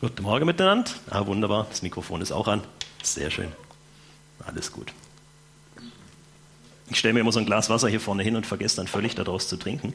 Guten 0.00 0.22
Morgen 0.22 0.44
miteinander. 0.44 0.90
Ah, 1.08 1.24
wunderbar. 1.24 1.66
Das 1.70 1.82
Mikrofon 1.82 2.20
ist 2.20 2.32
auch 2.32 2.48
an. 2.48 2.62
Sehr 3.02 3.30
schön. 3.30 3.52
Alles 4.44 4.72
gut. 4.72 4.92
Ich 6.90 6.98
stelle 6.98 7.14
mir 7.14 7.20
immer 7.20 7.32
so 7.32 7.38
ein 7.38 7.46
Glas 7.46 7.70
Wasser 7.70 7.88
hier 7.88 8.00
vorne 8.00 8.22
hin 8.22 8.36
und 8.36 8.44
vergesse 8.44 8.76
dann 8.76 8.88
völlig 8.88 9.14
daraus 9.14 9.48
zu 9.48 9.56
trinken. 9.56 9.94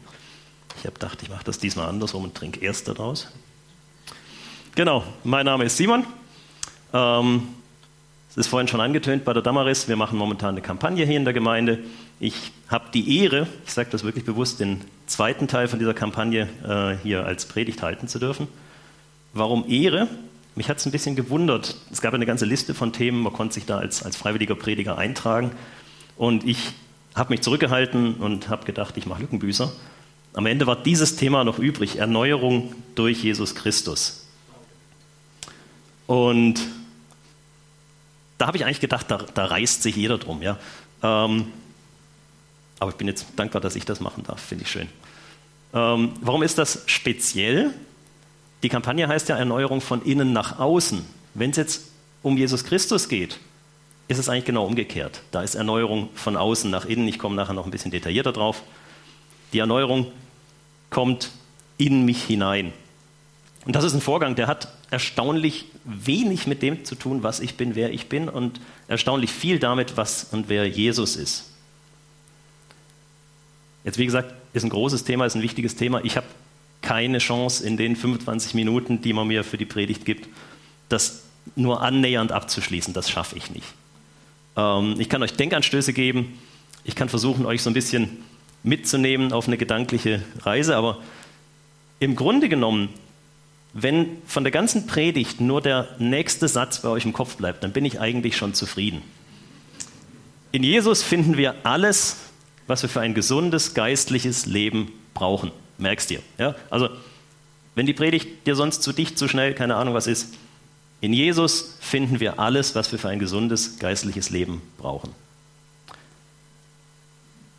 Ich 0.77 0.85
habe 0.85 0.93
gedacht, 0.93 1.21
ich 1.21 1.29
mache 1.29 1.43
das 1.43 1.59
diesmal 1.59 1.87
andersrum 1.87 2.23
und 2.23 2.33
trinke 2.33 2.61
erst 2.61 2.87
daraus. 2.87 3.27
Genau, 4.73 5.03
mein 5.23 5.45
Name 5.45 5.65
ist 5.65 5.77
Simon. 5.77 6.05
Ähm, 6.93 7.49
es 8.29 8.37
ist 8.37 8.47
vorhin 8.47 8.67
schon 8.67 8.81
angetönt 8.81 9.25
bei 9.25 9.33
der 9.33 9.43
Damaris. 9.43 9.87
Wir 9.89 9.97
machen 9.97 10.17
momentan 10.17 10.51
eine 10.51 10.61
Kampagne 10.61 11.05
hier 11.05 11.17
in 11.17 11.25
der 11.25 11.33
Gemeinde. 11.33 11.79
Ich 12.19 12.53
habe 12.69 12.85
die 12.93 13.19
Ehre, 13.19 13.47
ich 13.65 13.73
sage 13.73 13.89
das 13.91 14.03
wirklich 14.03 14.25
bewusst, 14.25 14.59
den 14.59 14.81
zweiten 15.07 15.47
Teil 15.47 15.67
von 15.67 15.77
dieser 15.77 15.93
Kampagne 15.93 16.47
äh, 16.65 16.95
hier 17.03 17.25
als 17.25 17.45
Predigt 17.45 17.83
halten 17.83 18.07
zu 18.07 18.17
dürfen. 18.17 18.47
Warum 19.33 19.69
Ehre? 19.69 20.07
Mich 20.55 20.69
hat 20.69 20.77
es 20.77 20.85
ein 20.85 20.91
bisschen 20.91 21.15
gewundert. 21.15 21.75
Es 21.91 22.01
gab 22.01 22.13
eine 22.13 22.25
ganze 22.25 22.45
Liste 22.45 22.73
von 22.73 22.91
Themen, 22.91 23.21
man 23.21 23.31
konnte 23.33 23.53
sich 23.53 23.65
da 23.65 23.77
als, 23.77 24.03
als 24.03 24.17
freiwilliger 24.17 24.55
Prediger 24.55 24.97
eintragen. 24.97 25.51
Und 26.17 26.43
ich 26.45 26.73
habe 27.15 27.31
mich 27.31 27.41
zurückgehalten 27.41 28.15
und 28.15 28.49
habe 28.49 28.65
gedacht, 28.65 28.97
ich 28.97 29.05
mache 29.05 29.21
Lückenbüßer. 29.21 29.71
Am 30.33 30.45
Ende 30.45 30.67
war 30.67 30.75
dieses 30.75 31.15
Thema 31.15 31.43
noch 31.43 31.59
übrig, 31.59 31.97
Erneuerung 31.97 32.73
durch 32.95 33.23
Jesus 33.23 33.55
Christus. 33.55 34.27
Und 36.07 36.59
da 38.37 38.47
habe 38.47 38.57
ich 38.57 38.65
eigentlich 38.65 38.79
gedacht, 38.79 39.05
da, 39.09 39.17
da, 39.33 39.45
reißt 39.45 39.83
sich 39.83 39.95
jeder 39.95 40.17
drum. 40.17 40.41
Ja? 40.41 40.57
Ähm, 41.03 41.47
aber 42.79 42.91
ich 42.91 42.97
bin 42.97 43.07
jetzt 43.07 43.27
dankbar, 43.35 43.61
dass 43.61 43.75
ich 43.75 43.85
das 43.85 43.99
machen 43.99 44.23
darf, 44.23 44.41
finde 44.41 44.63
ich 44.63 44.71
schön. 44.71 44.87
Ähm, 45.73 46.13
warum 46.21 46.41
ist 46.41 46.57
das 46.57 46.83
speziell? 46.87 47.73
Die 48.63 48.69
Kampagne 48.69 49.07
heißt 49.07 49.29
ja 49.29 49.37
Erneuerung 49.37 49.81
von 49.81 50.03
innen 50.03 50.33
nach 50.33 50.59
außen. 50.59 51.05
Wenn 51.33 51.51
es 51.51 51.57
jetzt 51.57 51.91
um 52.23 52.37
Jesus 52.37 52.63
Christus 52.63 53.07
geht, 53.07 53.39
ist 54.07 54.17
es 54.17 54.27
eigentlich 54.27 54.45
genau 54.45 54.65
umgekehrt. 54.65 55.21
Da 55.31 55.43
ist 55.43 55.55
Erneuerung 55.55 56.09
von 56.15 56.35
außen 56.35 56.69
nach 56.69 56.85
innen. 56.85 57.07
Ich 57.07 57.19
komme 57.19 57.35
nachher 57.35 57.53
noch 57.53 57.65
ein 57.65 57.71
bisschen 57.71 57.91
detaillierter 57.91 58.33
drauf. 58.33 58.63
Die 59.53 59.59
Erneuerung 59.59 60.11
kommt 60.89 61.31
in 61.77 62.05
mich 62.05 62.23
hinein. 62.23 62.73
Und 63.65 63.75
das 63.75 63.83
ist 63.83 63.93
ein 63.93 64.01
Vorgang, 64.01 64.35
der 64.35 64.47
hat 64.47 64.73
erstaunlich 64.89 65.65
wenig 65.83 66.47
mit 66.47 66.61
dem 66.61 66.85
zu 66.85 66.95
tun, 66.95 67.23
was 67.23 67.39
ich 67.39 67.55
bin, 67.55 67.75
wer 67.75 67.91
ich 67.91 68.09
bin, 68.09 68.27
und 68.29 68.59
erstaunlich 68.87 69.31
viel 69.31 69.59
damit, 69.59 69.97
was 69.97 70.25
und 70.31 70.49
wer 70.49 70.67
Jesus 70.67 71.15
ist. 71.15 71.51
Jetzt, 73.83 73.97
wie 73.97 74.05
gesagt, 74.05 74.33
ist 74.53 74.63
ein 74.63 74.69
großes 74.69 75.03
Thema, 75.03 75.25
ist 75.25 75.35
ein 75.35 75.41
wichtiges 75.41 75.75
Thema. 75.75 76.03
Ich 76.03 76.17
habe 76.17 76.25
keine 76.89 77.19
Chance 77.19 77.63
in 77.63 77.77
den 77.77 77.95
25 77.95 78.55
Minuten, 78.55 78.99
die 78.99 79.13
man 79.13 79.27
mir 79.27 79.43
für 79.43 79.59
die 79.59 79.65
Predigt 79.65 80.05
gibt, 80.05 80.27
das 80.89 81.21
nur 81.55 81.83
annähernd 81.83 82.31
abzuschließen. 82.31 82.95
Das 82.95 83.11
schaffe 83.11 83.37
ich 83.37 83.51
nicht. 83.51 83.67
Ähm, 84.57 84.95
ich 84.97 85.07
kann 85.07 85.21
euch 85.21 85.33
Denkanstöße 85.33 85.93
geben. 85.93 86.39
Ich 86.83 86.95
kann 86.95 87.07
versuchen, 87.07 87.45
euch 87.45 87.61
so 87.61 87.69
ein 87.69 87.75
bisschen 87.75 88.23
mitzunehmen 88.63 89.33
auf 89.33 89.45
eine 89.45 89.55
gedankliche 89.55 90.23
Reise. 90.41 90.75
Aber 90.75 90.97
im 91.99 92.15
Grunde 92.15 92.49
genommen, 92.49 92.89
wenn 93.73 94.17
von 94.25 94.43
der 94.43 94.49
ganzen 94.49 94.87
Predigt 94.87 95.41
nur 95.41 95.61
der 95.61 95.89
nächste 95.99 96.47
Satz 96.47 96.81
bei 96.81 96.89
euch 96.89 97.05
im 97.05 97.13
Kopf 97.13 97.35
bleibt, 97.35 97.63
dann 97.63 97.71
bin 97.71 97.85
ich 97.85 97.99
eigentlich 97.99 98.35
schon 98.35 98.55
zufrieden. 98.55 99.03
In 100.51 100.63
Jesus 100.63 101.03
finden 101.03 101.37
wir 101.37 101.53
alles, 101.67 102.17
was 102.65 102.81
wir 102.81 102.89
für 102.89 103.01
ein 103.01 103.13
gesundes 103.13 103.75
geistliches 103.75 104.47
Leben 104.47 104.91
brauchen. 105.13 105.51
Merkst 105.79 106.09
dir. 106.09 106.21
Ja? 106.37 106.55
Also, 106.69 106.89
wenn 107.75 107.85
die 107.85 107.93
Predigt 107.93 108.45
dir 108.45 108.55
sonst 108.55 108.83
zu 108.83 108.91
dicht, 108.93 109.17
zu 109.17 109.27
schnell, 109.27 109.53
keine 109.53 109.75
Ahnung 109.75 109.93
was 109.93 110.07
ist, 110.07 110.33
in 111.01 111.13
Jesus 111.13 111.77
finden 111.79 112.19
wir 112.19 112.39
alles, 112.39 112.75
was 112.75 112.91
wir 112.91 112.99
für 112.99 113.09
ein 113.09 113.19
gesundes 113.19 113.79
geistliches 113.79 114.29
Leben 114.29 114.61
brauchen. 114.77 115.13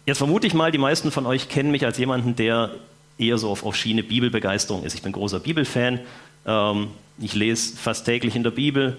Jetzt 0.04 0.18
vermute 0.18 0.46
ich 0.46 0.54
mal, 0.54 0.72
die 0.72 0.78
meisten 0.78 1.10
von 1.10 1.26
euch 1.26 1.48
kennen 1.48 1.70
mich 1.70 1.84
als 1.84 1.96
jemanden, 1.96 2.36
der 2.36 2.70
eher 3.16 3.38
so 3.38 3.50
auf, 3.50 3.64
auf 3.64 3.76
Schiene 3.76 4.02
Bibelbegeisterung 4.02 4.82
ist. 4.84 4.94
Ich 4.94 5.02
bin 5.02 5.12
großer 5.12 5.40
Bibelfan. 5.40 6.00
Ähm, 6.46 6.88
ich 7.18 7.34
lese 7.34 7.76
fast 7.76 8.04
täglich 8.04 8.34
in 8.34 8.42
der 8.42 8.50
Bibel. 8.50 8.98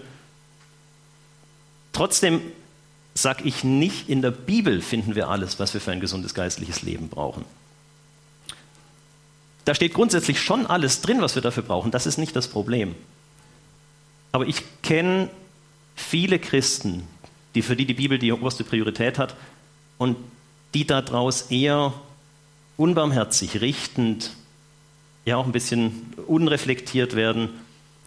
Trotzdem 1.91 2.41
sage 3.13 3.43
ich 3.43 3.63
nicht, 3.63 4.09
in 4.09 4.21
der 4.21 4.31
Bibel 4.31 4.81
finden 4.81 5.15
wir 5.15 5.27
alles, 5.27 5.59
was 5.59 5.73
wir 5.73 5.81
für 5.81 5.91
ein 5.91 5.99
gesundes 5.99 6.33
geistliches 6.33 6.81
Leben 6.81 7.09
brauchen. 7.09 7.45
Da 9.65 9.75
steht 9.75 9.93
grundsätzlich 9.93 10.41
schon 10.41 10.65
alles 10.65 11.01
drin, 11.01 11.21
was 11.21 11.35
wir 11.35 11.41
dafür 11.41 11.63
brauchen. 11.63 11.91
Das 11.91 12.05
ist 12.05 12.17
nicht 12.17 12.35
das 12.35 12.47
Problem. 12.47 12.95
Aber 14.31 14.47
ich 14.47 14.63
kenne 14.81 15.29
viele 15.95 16.39
Christen, 16.39 17.03
die 17.53 17.61
für 17.61 17.75
die 17.75 17.85
die 17.85 17.93
Bibel 17.93 18.17
die 18.17 18.31
oberste 18.31 18.63
Priorität 18.63 19.19
hat 19.19 19.35
und 19.97 20.17
die 20.73 20.87
daraus 20.87 21.43
eher 21.43 21.93
unbarmherzig, 22.77 23.61
richtend, 23.61 24.31
ja 25.25 25.37
auch 25.37 25.45
ein 25.45 25.51
bisschen 25.51 26.13
unreflektiert 26.27 27.15
werden, 27.15 27.49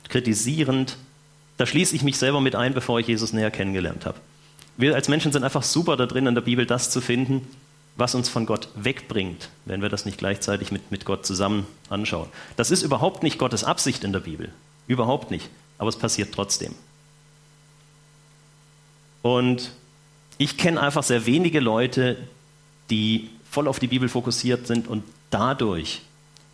kritisierend. 0.08 0.96
Da 1.56 1.66
schließe 1.66 1.94
ich 1.94 2.02
mich 2.02 2.16
selber 2.18 2.40
mit 2.40 2.56
ein, 2.56 2.74
bevor 2.74 2.98
ich 2.98 3.06
Jesus 3.06 3.32
näher 3.32 3.50
kennengelernt 3.50 4.06
habe. 4.06 4.18
Wir 4.76 4.94
als 4.94 5.08
Menschen 5.08 5.30
sind 5.30 5.44
einfach 5.44 5.62
super 5.62 5.96
da 5.96 6.06
drin, 6.06 6.26
in 6.26 6.34
der 6.34 6.42
Bibel 6.42 6.66
das 6.66 6.90
zu 6.90 7.00
finden, 7.00 7.46
was 7.96 8.14
uns 8.14 8.28
von 8.28 8.46
Gott 8.46 8.68
wegbringt, 8.74 9.50
wenn 9.66 9.82
wir 9.82 9.88
das 9.88 10.04
nicht 10.04 10.18
gleichzeitig 10.18 10.72
mit, 10.72 10.90
mit 10.90 11.04
Gott 11.04 11.24
zusammen 11.24 11.66
anschauen. 11.88 12.28
Das 12.56 12.70
ist 12.70 12.82
überhaupt 12.82 13.22
nicht 13.22 13.38
Gottes 13.38 13.62
Absicht 13.62 14.02
in 14.02 14.12
der 14.12 14.20
Bibel. 14.20 14.52
Überhaupt 14.88 15.30
nicht. 15.30 15.48
Aber 15.78 15.88
es 15.88 15.96
passiert 15.96 16.34
trotzdem. 16.34 16.74
Und 19.22 19.72
ich 20.38 20.58
kenne 20.58 20.80
einfach 20.80 21.02
sehr 21.02 21.26
wenige 21.26 21.60
Leute, 21.60 22.16
die 22.90 23.30
voll 23.48 23.68
auf 23.68 23.78
die 23.78 23.86
Bibel 23.86 24.08
fokussiert 24.08 24.66
sind 24.66 24.88
und 24.88 25.04
dadurch 25.30 26.02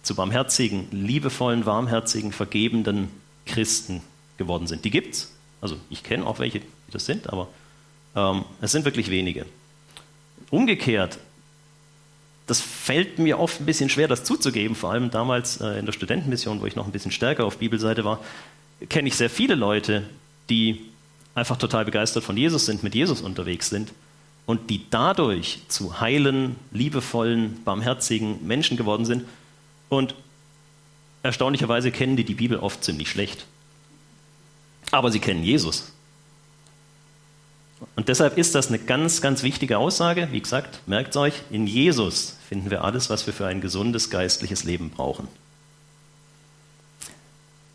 zu 0.02 0.14
barmherzigen, 0.14 0.88
liebevollen, 0.90 1.66
warmherzigen, 1.66 2.32
vergebenden 2.32 3.08
Christen 3.46 4.02
geworden 4.36 4.66
sind. 4.66 4.84
Die 4.84 4.90
gibt's. 4.90 5.34
Also 5.60 5.76
ich 5.90 6.02
kenne 6.02 6.26
auch 6.26 6.38
welche, 6.38 6.60
die 6.60 6.66
das 6.90 7.06
sind, 7.06 7.28
aber 7.28 7.48
ähm, 8.14 8.44
es 8.60 8.72
sind 8.72 8.84
wirklich 8.84 9.10
wenige. 9.10 9.46
Umgekehrt, 10.50 11.18
das 12.50 12.60
fällt 12.60 13.20
mir 13.20 13.38
oft 13.38 13.60
ein 13.60 13.64
bisschen 13.64 13.88
schwer, 13.88 14.08
das 14.08 14.24
zuzugeben, 14.24 14.74
vor 14.74 14.90
allem 14.90 15.12
damals 15.12 15.60
äh, 15.60 15.78
in 15.78 15.86
der 15.86 15.92
Studentenmission, 15.92 16.60
wo 16.60 16.66
ich 16.66 16.74
noch 16.74 16.84
ein 16.84 16.90
bisschen 16.90 17.12
stärker 17.12 17.44
auf 17.44 17.58
Bibelseite 17.58 18.04
war, 18.04 18.18
kenne 18.88 19.06
ich 19.06 19.14
sehr 19.14 19.30
viele 19.30 19.54
Leute, 19.54 20.02
die 20.48 20.80
einfach 21.36 21.58
total 21.58 21.84
begeistert 21.84 22.24
von 22.24 22.36
Jesus 22.36 22.66
sind, 22.66 22.82
mit 22.82 22.96
Jesus 22.96 23.20
unterwegs 23.20 23.70
sind 23.70 23.92
und 24.46 24.68
die 24.68 24.84
dadurch 24.90 25.60
zu 25.68 26.00
heilen, 26.00 26.56
liebevollen, 26.72 27.62
barmherzigen 27.64 28.44
Menschen 28.44 28.76
geworden 28.76 29.04
sind. 29.04 29.22
Und 29.88 30.16
erstaunlicherweise 31.22 31.92
kennen 31.92 32.16
die 32.16 32.24
die 32.24 32.34
Bibel 32.34 32.58
oft 32.58 32.82
ziemlich 32.82 33.10
schlecht. 33.10 33.46
Aber 34.90 35.12
sie 35.12 35.20
kennen 35.20 35.44
Jesus. 35.44 35.92
Und 37.96 38.08
deshalb 38.08 38.38
ist 38.38 38.54
das 38.54 38.68
eine 38.68 38.78
ganz, 38.78 39.20
ganz 39.20 39.42
wichtige 39.42 39.78
Aussage. 39.78 40.28
Wie 40.32 40.40
gesagt, 40.40 40.80
merkt 40.86 41.16
euch, 41.16 41.34
in 41.50 41.66
Jesus 41.66 42.36
finden 42.48 42.70
wir 42.70 42.84
alles, 42.84 43.10
was 43.10 43.26
wir 43.26 43.32
für 43.34 43.46
ein 43.46 43.60
gesundes 43.60 44.10
geistliches 44.10 44.64
Leben 44.64 44.90
brauchen. 44.90 45.28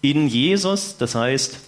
In 0.02 0.28
Jesus, 0.28 0.98
das 0.98 1.16
heißt, 1.16 1.60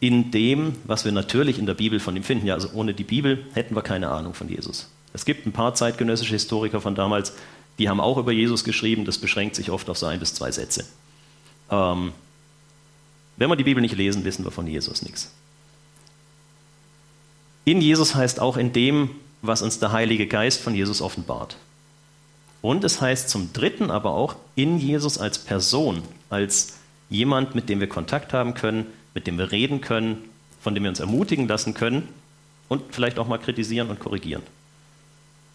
in 0.00 0.30
dem, 0.30 0.76
was 0.84 1.04
wir 1.04 1.12
natürlich 1.12 1.58
in 1.58 1.66
der 1.66 1.74
Bibel 1.74 2.00
von 2.00 2.16
ihm 2.16 2.22
finden. 2.22 2.46
Ja, 2.46 2.54
also 2.54 2.70
ohne 2.72 2.94
die 2.94 3.04
Bibel 3.04 3.46
hätten 3.54 3.74
wir 3.74 3.82
keine 3.82 4.10
Ahnung 4.10 4.34
von 4.34 4.48
Jesus. 4.48 4.88
Es 5.12 5.24
gibt 5.24 5.46
ein 5.46 5.52
paar 5.52 5.74
zeitgenössische 5.74 6.34
Historiker 6.34 6.80
von 6.80 6.94
damals, 6.94 7.32
die 7.78 7.88
haben 7.88 8.00
auch 8.00 8.18
über 8.18 8.32
Jesus 8.32 8.64
geschrieben. 8.64 9.04
Das 9.04 9.18
beschränkt 9.18 9.56
sich 9.56 9.70
oft 9.70 9.88
auf 9.88 9.98
so 9.98 10.06
ein 10.06 10.20
bis 10.20 10.34
zwei 10.34 10.50
Sätze. 10.50 10.84
Ähm, 11.70 12.12
wenn 13.36 13.48
wir 13.48 13.56
die 13.56 13.64
Bibel 13.64 13.80
nicht 13.80 13.96
lesen, 13.96 14.24
wissen 14.24 14.44
wir 14.44 14.50
von 14.50 14.66
Jesus 14.66 15.02
nichts. 15.02 15.32
In 17.68 17.82
Jesus 17.82 18.14
heißt 18.14 18.40
auch 18.40 18.56
in 18.56 18.72
dem, 18.72 19.10
was 19.42 19.60
uns 19.60 19.78
der 19.78 19.92
Heilige 19.92 20.26
Geist 20.26 20.62
von 20.62 20.74
Jesus 20.74 21.02
offenbart. 21.02 21.58
Und 22.62 22.82
es 22.82 23.02
heißt 23.02 23.28
zum 23.28 23.52
Dritten 23.52 23.90
aber 23.90 24.12
auch 24.12 24.36
in 24.54 24.78
Jesus 24.78 25.18
als 25.18 25.38
Person, 25.38 26.02
als 26.30 26.78
jemand, 27.10 27.54
mit 27.54 27.68
dem 27.68 27.78
wir 27.78 27.86
Kontakt 27.86 28.32
haben 28.32 28.54
können, 28.54 28.86
mit 29.12 29.26
dem 29.26 29.36
wir 29.36 29.52
reden 29.52 29.82
können, 29.82 30.16
von 30.62 30.74
dem 30.74 30.84
wir 30.84 30.88
uns 30.88 31.00
ermutigen 31.00 31.46
lassen 31.46 31.74
können 31.74 32.08
und 32.70 32.82
vielleicht 32.88 33.18
auch 33.18 33.28
mal 33.28 33.36
kritisieren 33.36 33.90
und 33.90 34.00
korrigieren. 34.00 34.44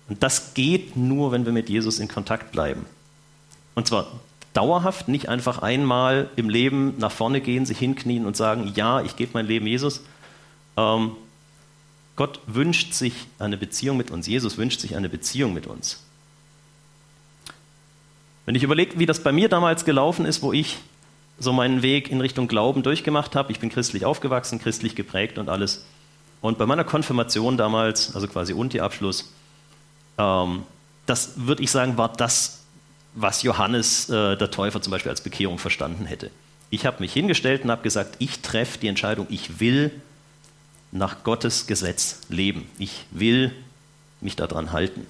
Und 0.07 0.21
das 0.21 0.53
geht 0.53 0.95
nur, 0.95 1.31
wenn 1.31 1.47
wir 1.47 1.51
mit 1.51 1.67
Jesus 1.67 1.97
in 1.97 2.09
Kontakt 2.09 2.51
bleiben. 2.51 2.85
Und 3.73 3.87
zwar 3.87 4.05
dauerhaft, 4.53 5.07
nicht 5.07 5.29
einfach 5.29 5.63
einmal 5.63 6.29
im 6.35 6.47
Leben 6.47 6.93
nach 6.99 7.11
vorne 7.11 7.41
gehen, 7.41 7.65
sich 7.65 7.79
hinknien 7.79 8.27
und 8.27 8.37
sagen, 8.37 8.71
ja, 8.75 9.01
ich 9.01 9.15
gebe 9.15 9.31
mein 9.33 9.47
Leben 9.47 9.65
Jesus. 9.65 10.01
Ähm, 10.77 11.13
Gott 12.15 12.39
wünscht 12.45 12.93
sich 12.93 13.13
eine 13.39 13.57
Beziehung 13.57 13.97
mit 13.97 14.11
uns. 14.11 14.27
Jesus 14.27 14.57
wünscht 14.57 14.79
sich 14.79 14.95
eine 14.95 15.09
Beziehung 15.09 15.53
mit 15.53 15.67
uns. 15.67 16.03
Wenn 18.45 18.55
ich 18.55 18.63
überlege, 18.63 18.99
wie 18.99 19.05
das 19.05 19.23
bei 19.23 19.31
mir 19.31 19.49
damals 19.49 19.85
gelaufen 19.85 20.25
ist, 20.25 20.41
wo 20.41 20.53
ich 20.53 20.77
so 21.39 21.53
meinen 21.53 21.81
Weg 21.81 22.09
in 22.09 22.21
Richtung 22.21 22.47
Glauben 22.47 22.83
durchgemacht 22.83 23.35
habe. 23.35 23.51
Ich 23.51 23.59
bin 23.59 23.69
christlich 23.69 24.05
aufgewachsen, 24.05 24.59
christlich 24.59 24.95
geprägt 24.95 25.37
und 25.37 25.49
alles. 25.49 25.85
Und 26.41 26.57
bei 26.57 26.65
meiner 26.65 26.83
Konfirmation 26.83 27.57
damals, 27.57 28.15
also 28.15 28.27
quasi 28.27 28.53
Unti-Abschluss, 28.53 29.33
ähm, 30.17 30.63
das 31.05 31.33
würde 31.35 31.63
ich 31.63 31.71
sagen, 31.71 31.97
war 31.97 32.09
das, 32.13 32.63
was 33.15 33.43
Johannes 33.43 34.09
äh, 34.09 34.37
der 34.37 34.51
Täufer 34.51 34.81
zum 34.81 34.91
Beispiel 34.91 35.09
als 35.09 35.21
Bekehrung 35.21 35.57
verstanden 35.57 36.05
hätte. 36.05 36.31
Ich 36.69 36.85
habe 36.85 36.97
mich 36.99 37.13
hingestellt 37.13 37.63
und 37.63 37.71
habe 37.71 37.83
gesagt, 37.83 38.15
ich 38.19 38.41
treffe 38.41 38.79
die 38.79 38.87
Entscheidung, 38.87 39.27
ich 39.29 39.59
will 39.59 39.91
nach 40.93 41.23
Gottes 41.23 41.67
Gesetz 41.67 42.21
leben. 42.29 42.69
Ich 42.77 43.05
will 43.11 43.51
mich 44.21 44.35
daran 44.35 44.71
halten. 44.71 45.05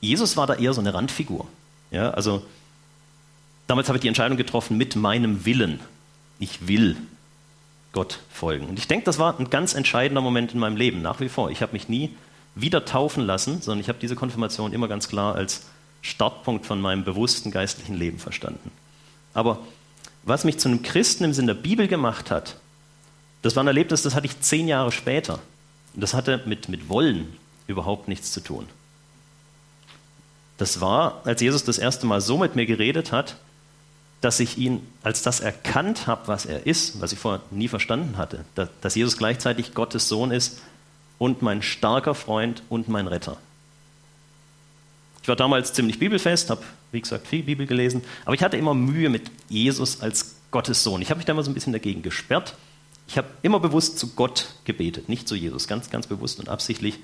Jesus 0.00 0.36
war 0.36 0.46
da 0.46 0.54
eher 0.54 0.72
so 0.72 0.80
eine 0.80 0.94
Randfigur. 0.94 1.46
Ja, 1.90 2.10
also 2.10 2.46
damals 3.66 3.88
habe 3.88 3.98
ich 3.98 4.02
die 4.02 4.08
Entscheidung 4.08 4.38
getroffen 4.38 4.76
mit 4.78 4.96
meinem 4.96 5.44
Willen. 5.44 5.80
Ich 6.38 6.68
will 6.68 6.96
Gott 7.92 8.20
folgen. 8.32 8.66
Und 8.66 8.78
ich 8.78 8.86
denke, 8.86 9.04
das 9.04 9.18
war 9.18 9.38
ein 9.38 9.50
ganz 9.50 9.74
entscheidender 9.74 10.22
Moment 10.22 10.54
in 10.54 10.60
meinem 10.60 10.76
Leben, 10.76 11.02
nach 11.02 11.18
wie 11.20 11.28
vor. 11.28 11.50
Ich 11.50 11.60
habe 11.60 11.72
mich 11.72 11.88
nie 11.88 12.16
wieder 12.54 12.84
taufen 12.84 13.24
lassen, 13.24 13.60
sondern 13.60 13.80
ich 13.80 13.88
habe 13.88 13.98
diese 14.00 14.14
Konfirmation 14.14 14.72
immer 14.72 14.86
ganz 14.86 15.08
klar 15.08 15.34
als 15.34 15.66
Startpunkt 16.00 16.64
von 16.64 16.80
meinem 16.80 17.04
bewussten 17.04 17.50
geistlichen 17.50 17.96
Leben 17.96 18.18
verstanden. 18.18 18.70
Aber 19.34 19.58
was 20.22 20.44
mich 20.44 20.58
zu 20.58 20.68
einem 20.68 20.82
Christen 20.82 21.24
im 21.24 21.32
Sinn 21.32 21.48
der 21.48 21.54
Bibel 21.54 21.88
gemacht 21.88 22.30
hat, 22.30 22.56
das 23.42 23.56
war 23.56 23.64
ein 23.64 23.68
Erlebnis, 23.68 24.02
das 24.02 24.14
hatte 24.14 24.26
ich 24.26 24.40
zehn 24.40 24.68
Jahre 24.68 24.92
später. 24.92 25.40
Und 25.94 26.02
das 26.02 26.14
hatte 26.14 26.42
mit, 26.46 26.68
mit 26.68 26.88
Wollen 26.88 27.36
überhaupt 27.66 28.08
nichts 28.08 28.32
zu 28.32 28.40
tun. 28.40 28.66
Das 30.58 30.80
war, 30.80 31.22
als 31.24 31.40
Jesus 31.40 31.64
das 31.64 31.78
erste 31.78 32.06
Mal 32.06 32.20
so 32.20 32.36
mit 32.36 32.54
mir 32.54 32.66
geredet 32.66 33.12
hat, 33.12 33.36
dass 34.20 34.40
ich 34.40 34.58
ihn 34.58 34.86
als 35.02 35.22
das 35.22 35.40
erkannt 35.40 36.06
habe, 36.06 36.28
was 36.28 36.44
er 36.44 36.66
ist, 36.66 37.00
was 37.00 37.12
ich 37.12 37.18
vorher 37.18 37.40
nie 37.50 37.68
verstanden 37.68 38.18
hatte. 38.18 38.44
Dass 38.82 38.94
Jesus 38.94 39.16
gleichzeitig 39.16 39.72
Gottes 39.72 40.08
Sohn 40.08 40.30
ist 40.30 40.60
und 41.18 41.40
mein 41.40 41.62
starker 41.62 42.14
Freund 42.14 42.62
und 42.68 42.88
mein 42.88 43.06
Retter. 43.06 43.38
Ich 45.22 45.28
war 45.28 45.36
damals 45.36 45.72
ziemlich 45.72 45.98
bibelfest, 45.98 46.50
habe, 46.50 46.62
wie 46.92 47.00
gesagt, 47.00 47.26
viel 47.26 47.42
Bibel 47.42 47.66
gelesen, 47.66 48.02
aber 48.24 48.34
ich 48.34 48.42
hatte 48.42 48.56
immer 48.56 48.74
Mühe 48.74 49.08
mit 49.08 49.30
Jesus 49.48 50.00
als 50.00 50.34
Gottes 50.50 50.82
Sohn. 50.82 51.00
Ich 51.00 51.10
habe 51.10 51.18
mich 51.18 51.26
da 51.26 51.32
immer 51.32 51.42
so 51.42 51.50
ein 51.50 51.54
bisschen 51.54 51.72
dagegen 51.72 52.02
gesperrt. 52.02 52.54
Ich 53.10 53.18
habe 53.18 53.26
immer 53.42 53.58
bewusst 53.58 53.98
zu 53.98 54.14
Gott 54.14 54.54
gebetet, 54.62 55.08
nicht 55.08 55.26
zu 55.26 55.34
Jesus, 55.34 55.66
ganz, 55.66 55.90
ganz 55.90 56.06
bewusst 56.06 56.38
und 56.38 56.48
absichtlich. 56.48 57.00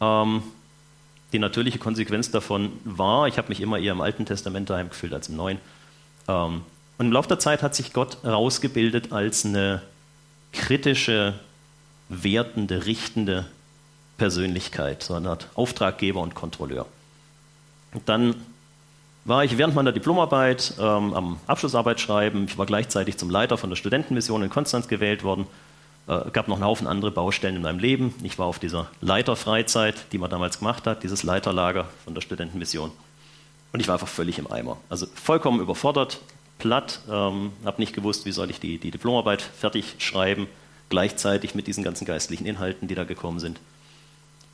Ähm, 0.00 0.42
die 1.32 1.38
natürliche 1.38 1.78
Konsequenz 1.78 2.32
davon 2.32 2.72
war, 2.84 3.28
ich 3.28 3.38
habe 3.38 3.50
mich 3.50 3.60
immer 3.60 3.78
eher 3.78 3.92
im 3.92 4.00
Alten 4.00 4.26
Testament 4.26 4.68
daheim 4.68 4.88
gefühlt 4.88 5.14
als 5.14 5.28
im 5.28 5.36
Neuen. 5.36 5.58
Ähm, 6.26 6.62
und 6.98 7.06
im 7.06 7.12
Laufe 7.12 7.28
der 7.28 7.38
Zeit 7.38 7.62
hat 7.62 7.76
sich 7.76 7.92
Gott 7.92 8.18
herausgebildet 8.24 9.12
als 9.12 9.44
eine 9.44 9.82
kritische, 10.52 11.38
wertende, 12.08 12.84
richtende 12.86 13.46
Persönlichkeit, 14.18 15.04
so 15.04 15.14
eine 15.14 15.30
Art 15.30 15.46
Auftraggeber 15.54 16.22
und 16.22 16.34
Kontrolleur. 16.34 16.86
Und 17.94 18.08
dann 18.08 18.34
war 19.26 19.44
ich 19.44 19.58
während 19.58 19.74
meiner 19.74 19.92
Diplomarbeit 19.92 20.74
ähm, 20.78 21.12
am 21.12 21.40
Abschlussarbeit 21.48 22.00
schreiben. 22.00 22.46
Ich 22.48 22.56
war 22.56 22.64
gleichzeitig 22.64 23.16
zum 23.18 23.28
Leiter 23.28 23.58
von 23.58 23.70
der 23.70 23.76
Studentenmission 23.76 24.42
in 24.42 24.50
Konstanz 24.50 24.86
gewählt 24.86 25.24
worden. 25.24 25.46
Äh, 26.06 26.30
gab 26.30 26.46
noch 26.46 26.56
einen 26.56 26.64
Haufen 26.64 26.86
andere 26.86 27.10
Baustellen 27.10 27.56
in 27.56 27.62
meinem 27.62 27.80
Leben. 27.80 28.14
Ich 28.22 28.38
war 28.38 28.46
auf 28.46 28.60
dieser 28.60 28.88
Leiterfreizeit, 29.00 30.12
die 30.12 30.18
man 30.18 30.30
damals 30.30 30.60
gemacht 30.60 30.86
hat, 30.86 31.02
dieses 31.02 31.24
Leiterlager 31.24 31.86
von 32.04 32.14
der 32.14 32.20
Studentenmission. 32.20 32.92
Und 33.72 33.80
ich 33.80 33.88
war 33.88 33.96
einfach 33.96 34.08
völlig 34.08 34.38
im 34.38 34.50
Eimer. 34.50 34.76
Also 34.88 35.06
vollkommen 35.12 35.60
überfordert, 35.60 36.20
platt, 36.58 37.00
ähm, 37.10 37.50
habe 37.64 37.80
nicht 37.80 37.94
gewusst, 37.94 38.26
wie 38.26 38.32
soll 38.32 38.50
ich 38.50 38.60
die, 38.60 38.78
die 38.78 38.92
Diplomarbeit 38.92 39.42
fertig 39.42 39.96
schreiben, 39.98 40.46
gleichzeitig 40.88 41.56
mit 41.56 41.66
diesen 41.66 41.82
ganzen 41.82 42.04
geistlichen 42.04 42.46
Inhalten, 42.46 42.86
die 42.86 42.94
da 42.94 43.02
gekommen 43.02 43.40
sind. 43.40 43.58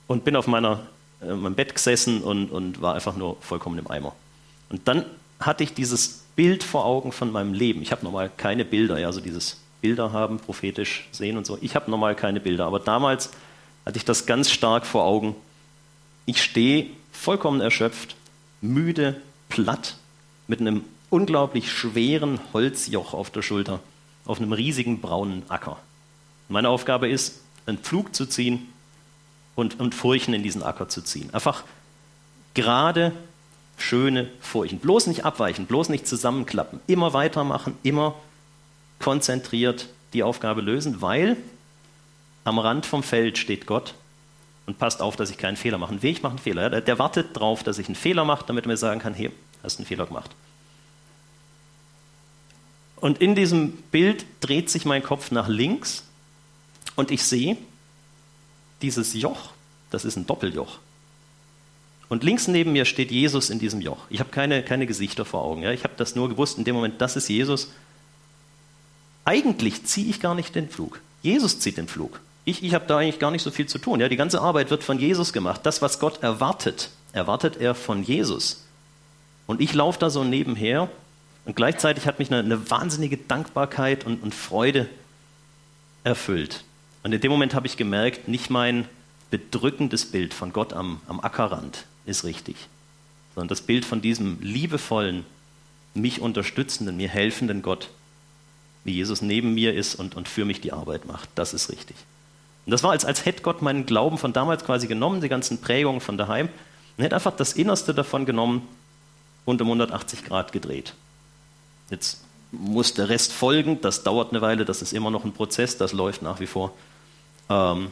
Und 0.07 0.25
bin 0.25 0.35
auf 0.35 0.47
meiner, 0.47 0.81
äh, 1.21 1.35
meinem 1.35 1.55
Bett 1.55 1.75
gesessen 1.75 2.23
und, 2.23 2.51
und 2.51 2.81
war 2.81 2.95
einfach 2.95 3.17
nur 3.17 3.37
vollkommen 3.41 3.79
im 3.79 3.91
Eimer. 3.91 4.15
Und 4.73 4.89
dann 4.89 5.05
hatte 5.39 5.63
ich 5.63 5.75
dieses 5.75 6.25
Bild 6.35 6.65
vor 6.65 6.85
Augen 6.85 7.13
von 7.13 7.31
meinem 7.31 7.53
Leben. 7.53 7.83
Ich 7.83 7.93
habe 7.93 8.05
normal 8.05 8.31
keine 8.37 8.65
Bilder, 8.65 8.99
ja, 8.99 9.13
so 9.13 9.21
dieses 9.21 9.59
Bilder 9.83 10.13
haben, 10.13 10.39
prophetisch 10.39 11.07
sehen 11.13 11.37
und 11.37 11.47
so. 11.47 11.59
Ich 11.61 11.77
habe 11.77 11.91
normal 11.91 12.15
keine 12.15 12.41
Bilder, 12.41 12.67
aber 12.67 12.81
damals 12.81 13.31
hatte 13.85 13.99
ich 13.99 14.05
das 14.05 14.27
ganz 14.27 14.51
stark 14.51 14.87
vor 14.87 15.05
Augen. 15.05 15.37
Ich 16.25 16.43
stehe 16.43 16.87
vollkommen 17.13 17.61
erschöpft, 17.61 18.17
müde, 18.61 19.21
platt, 19.49 19.97
mit 20.47 20.61
einem 20.61 20.85
unglaublich 21.11 21.71
schweren 21.71 22.41
Holzjoch 22.53 23.13
auf 23.13 23.31
der 23.31 23.43
Schulter, 23.43 23.81
auf 24.25 24.41
einem 24.41 24.53
riesigen 24.53 25.01
braunen 25.01 25.43
Acker. 25.49 25.79
Meine 26.49 26.69
Aufgabe 26.69 27.09
ist, 27.09 27.41
einen 27.67 27.79
Pflug 27.79 28.15
zu 28.15 28.27
ziehen 28.27 28.69
und, 29.55 29.79
und 29.81 29.95
Furchen 29.95 30.33
in 30.33 30.43
diesen 30.43 30.63
Acker 30.63 30.89
zu 30.89 31.03
ziehen. 31.03 31.29
Einfach 31.35 31.65
gerade 32.55 33.13
schöne 33.83 34.31
Furchen. 34.41 34.79
Bloß 34.79 35.07
nicht 35.09 35.25
abweichen, 35.25 35.67
bloß 35.67 35.89
nicht 35.89 36.07
zusammenklappen. 36.07 36.81
Immer 36.87 37.13
weitermachen, 37.13 37.77
immer 37.83 38.15
konzentriert 38.99 39.89
die 40.13 40.23
Aufgabe 40.23 40.61
lösen, 40.61 41.03
weil 41.03 41.37
am 42.45 42.59
Rand 42.59 42.87
vom 42.87 43.03
Feld 43.03 43.39
steht 43.39 43.67
Gott 43.67 43.95
und 44.67 44.79
passt 44.79 45.01
auf, 45.01 45.17
dass 45.17 45.31
ich 45.31 45.39
keinen 45.39 45.57
Fehler 45.57 45.79
mache. 45.79 45.95
Ein 45.95 46.03
Weg 46.03 46.23
macht 46.23 46.33
einen 46.33 46.39
Fehler. 46.39 46.71
Der, 46.71 46.81
der 46.81 46.99
wartet 46.99 47.37
darauf, 47.37 47.63
dass 47.63 47.79
ich 47.79 47.87
einen 47.87 47.95
Fehler 47.95 48.25
mache, 48.25 48.45
damit 48.47 48.65
er 48.65 48.69
mir 48.69 48.77
sagen 48.77 49.01
kann, 49.01 49.15
hey, 49.15 49.31
hast 49.63 49.79
einen 49.79 49.87
Fehler 49.87 50.07
gemacht. 50.07 50.31
Und 52.97 53.21
in 53.21 53.35
diesem 53.35 53.73
Bild 53.91 54.25
dreht 54.41 54.71
sich 54.71 54.85
mein 54.85 55.03
Kopf 55.03 55.33
nach 55.33 55.49
links 55.49 56.05
und 56.95 57.11
ich 57.11 57.25
sehe 57.25 57.57
dieses 58.81 59.15
Joch, 59.15 59.51
das 59.91 60.05
ist 60.05 60.17
ein 60.17 60.27
Doppeljoch. 60.27 60.79
Und 62.13 62.25
links 62.25 62.47
neben 62.47 62.73
mir 62.73 62.85
steht 62.85 63.11
Jesus 63.11 63.49
in 63.49 63.59
diesem 63.59 63.81
Joch. 63.81 63.97
Ich 64.11 64.21
habe 64.21 64.29
keine, 64.29 64.63
keine 64.63 64.85
Gesichter 64.87 65.25
vor 65.25 65.41
Augen. 65.45 65.63
Ja? 65.63 65.71
Ich 65.71 65.83
habe 65.83 65.95
das 65.97 66.15
nur 66.15 66.29
gewusst 66.29 66.59
in 66.59 66.65
dem 66.65 66.75
Moment, 66.75 67.01
das 67.01 67.17
ist 67.17 67.27
Jesus. 67.27 67.73
Eigentlich 69.25 69.85
ziehe 69.85 70.11
ich 70.11 70.21
gar 70.21 70.35
nicht 70.35 70.55
den 70.55 70.69
Flug. 70.69 71.01
Jesus 71.23 71.59
zieht 71.59 71.79
den 71.79 71.89
Flug. 71.89 72.21
Ich, 72.45 72.63
ich 72.63 72.75
habe 72.75 72.85
da 72.87 72.99
eigentlich 72.99 73.19
gar 73.19 73.31
nicht 73.31 73.41
so 73.41 73.51
viel 73.51 73.67
zu 73.67 73.79
tun. 73.79 73.99
Ja? 73.99 74.11
Die 74.11 74.19
ganze 74.19 74.43
Arbeit 74.43 74.69
wird 74.69 74.85
von 74.85 74.99
Jesus 74.99 75.33
gemacht. 75.33 75.63
Das, 75.65 75.81
was 75.81 76.01
Gott 76.01 76.23
erwartet, 76.23 76.91
erwartet 77.15 77.57
er 77.57 77.75
von 77.75 78.03
Jesus. 78.03 78.67
Und 79.47 79.63
ich 79.63 79.73
laufe 79.73 79.99
da 79.99 80.11
so 80.11 80.23
nebenher 80.23 80.91
und 81.47 81.57
gleichzeitig 81.57 82.07
hat 82.07 82.19
mich 82.19 82.31
eine, 82.31 82.41
eine 82.41 82.71
wahnsinnige 82.71 83.17
Dankbarkeit 83.17 84.05
und, 84.05 84.23
und 84.23 84.35
Freude 84.35 84.87
erfüllt. 86.05 86.63
Und 87.05 87.15
in 87.15 87.23
dem 87.23 87.33
Moment 87.33 87.55
habe 87.55 87.67
ich 87.67 87.79
gemerkt, 87.79 88.29
nicht 88.29 88.51
mein 88.51 88.87
bedrückendes 89.31 90.05
Bild 90.05 90.35
von 90.35 90.53
Gott 90.53 90.75
am, 90.75 91.01
am 91.09 91.19
Ackerrand, 91.21 91.87
ist 92.07 92.25
richtig. 92.25 92.57
Sondern 93.35 93.49
das 93.49 93.61
Bild 93.61 93.85
von 93.85 94.03
diesem 94.03 94.39
liebevollen, 94.41 95.25
mich 95.95 96.21
unterstützenden, 96.21 96.97
mir 96.97 97.09
helfenden 97.09 97.63
Gott, 97.63 97.89
wie 98.85 98.93
Jesus 98.93 99.23
neben 99.23 99.55
mir 99.55 99.75
ist 99.75 99.95
und, 99.95 100.17
und 100.17 100.29
für 100.29 100.45
mich 100.45 100.61
die 100.61 100.73
Arbeit 100.73 101.07
macht, 101.07 101.29
das 101.35 101.55
ist 101.55 101.71
richtig. 101.71 101.97
Und 102.67 102.73
das 102.73 102.83
war, 102.83 102.93
als, 102.93 103.05
als 103.05 103.25
hätte 103.25 103.43
Gott 103.43 103.63
meinen 103.63 103.87
Glauben 103.87 104.19
von 104.19 104.33
damals 104.33 104.65
quasi 104.65 104.87
genommen, 104.87 105.21
die 105.21 105.29
ganzen 105.29 105.61
Prägungen 105.61 106.01
von 106.01 106.17
daheim, 106.17 106.49
und 106.97 107.05
hätte 107.05 107.15
einfach 107.15 107.35
das 107.37 107.55
Innerste 107.55 107.95
davon 107.95 108.27
genommen 108.27 108.69
und 109.45 109.61
um 109.61 109.69
180 109.69 110.25
Grad 110.25 110.53
gedreht. 110.53 110.95
Jetzt 111.91 112.23
muss 112.53 112.95
der 112.95 113.09
Rest 113.09 113.33
folgen, 113.33 113.81
das 113.81 114.03
dauert 114.03 114.31
eine 114.31 114.43
Weile, 114.43 114.65
das 114.65 114.83
ist 114.83 114.93
immer 114.93 115.11
noch 115.11 115.25
ein 115.25 115.33
Prozess, 115.33 115.79
das 115.79 115.93
läuft 115.93 116.23
nach 116.23 116.39
wie 116.39 116.47
vor. 116.47 116.73
Ähm, 117.49 117.91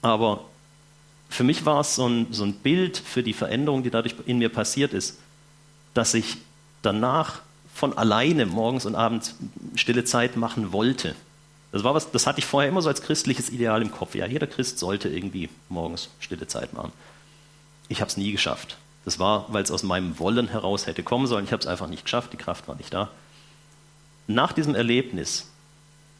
aber 0.00 0.44
für 1.28 1.44
mich 1.44 1.66
war 1.66 1.80
es 1.80 1.94
so 1.94 2.06
ein, 2.06 2.26
so 2.32 2.44
ein 2.44 2.54
Bild 2.54 2.98
für 2.98 3.22
die 3.22 3.32
Veränderung, 3.32 3.82
die 3.82 3.90
dadurch 3.90 4.14
in 4.26 4.38
mir 4.38 4.48
passiert 4.48 4.92
ist, 4.92 5.18
dass 5.94 6.14
ich 6.14 6.38
danach 6.82 7.40
von 7.74 7.96
alleine 7.96 8.46
morgens 8.46 8.86
und 8.86 8.94
abends 8.94 9.34
stille 9.74 10.04
Zeit 10.04 10.36
machen 10.36 10.72
wollte. 10.72 11.14
Das, 11.70 11.84
war 11.84 11.94
was, 11.94 12.10
das 12.10 12.26
hatte 12.26 12.38
ich 12.38 12.46
vorher 12.46 12.70
immer 12.70 12.82
so 12.82 12.88
als 12.88 13.02
christliches 13.02 13.50
Ideal 13.50 13.82
im 13.82 13.92
Kopf. 13.92 14.14
Ja, 14.14 14.26
jeder 14.26 14.46
Christ 14.46 14.78
sollte 14.78 15.08
irgendwie 15.08 15.48
morgens 15.68 16.08
stille 16.18 16.46
Zeit 16.46 16.72
machen. 16.72 16.92
Ich 17.88 18.00
habe 18.00 18.08
es 18.08 18.16
nie 18.16 18.32
geschafft. 18.32 18.78
Das 19.04 19.18
war, 19.18 19.46
weil 19.48 19.62
es 19.62 19.70
aus 19.70 19.82
meinem 19.82 20.18
Wollen 20.18 20.48
heraus 20.48 20.86
hätte 20.86 21.02
kommen 21.02 21.26
sollen. 21.26 21.44
Ich 21.44 21.52
habe 21.52 21.60
es 21.60 21.66
einfach 21.66 21.88
nicht 21.88 22.04
geschafft, 22.04 22.32
die 22.32 22.36
Kraft 22.36 22.68
war 22.68 22.74
nicht 22.74 22.92
da. 22.92 23.10
Nach 24.26 24.52
diesem 24.52 24.74
Erlebnis 24.74 25.50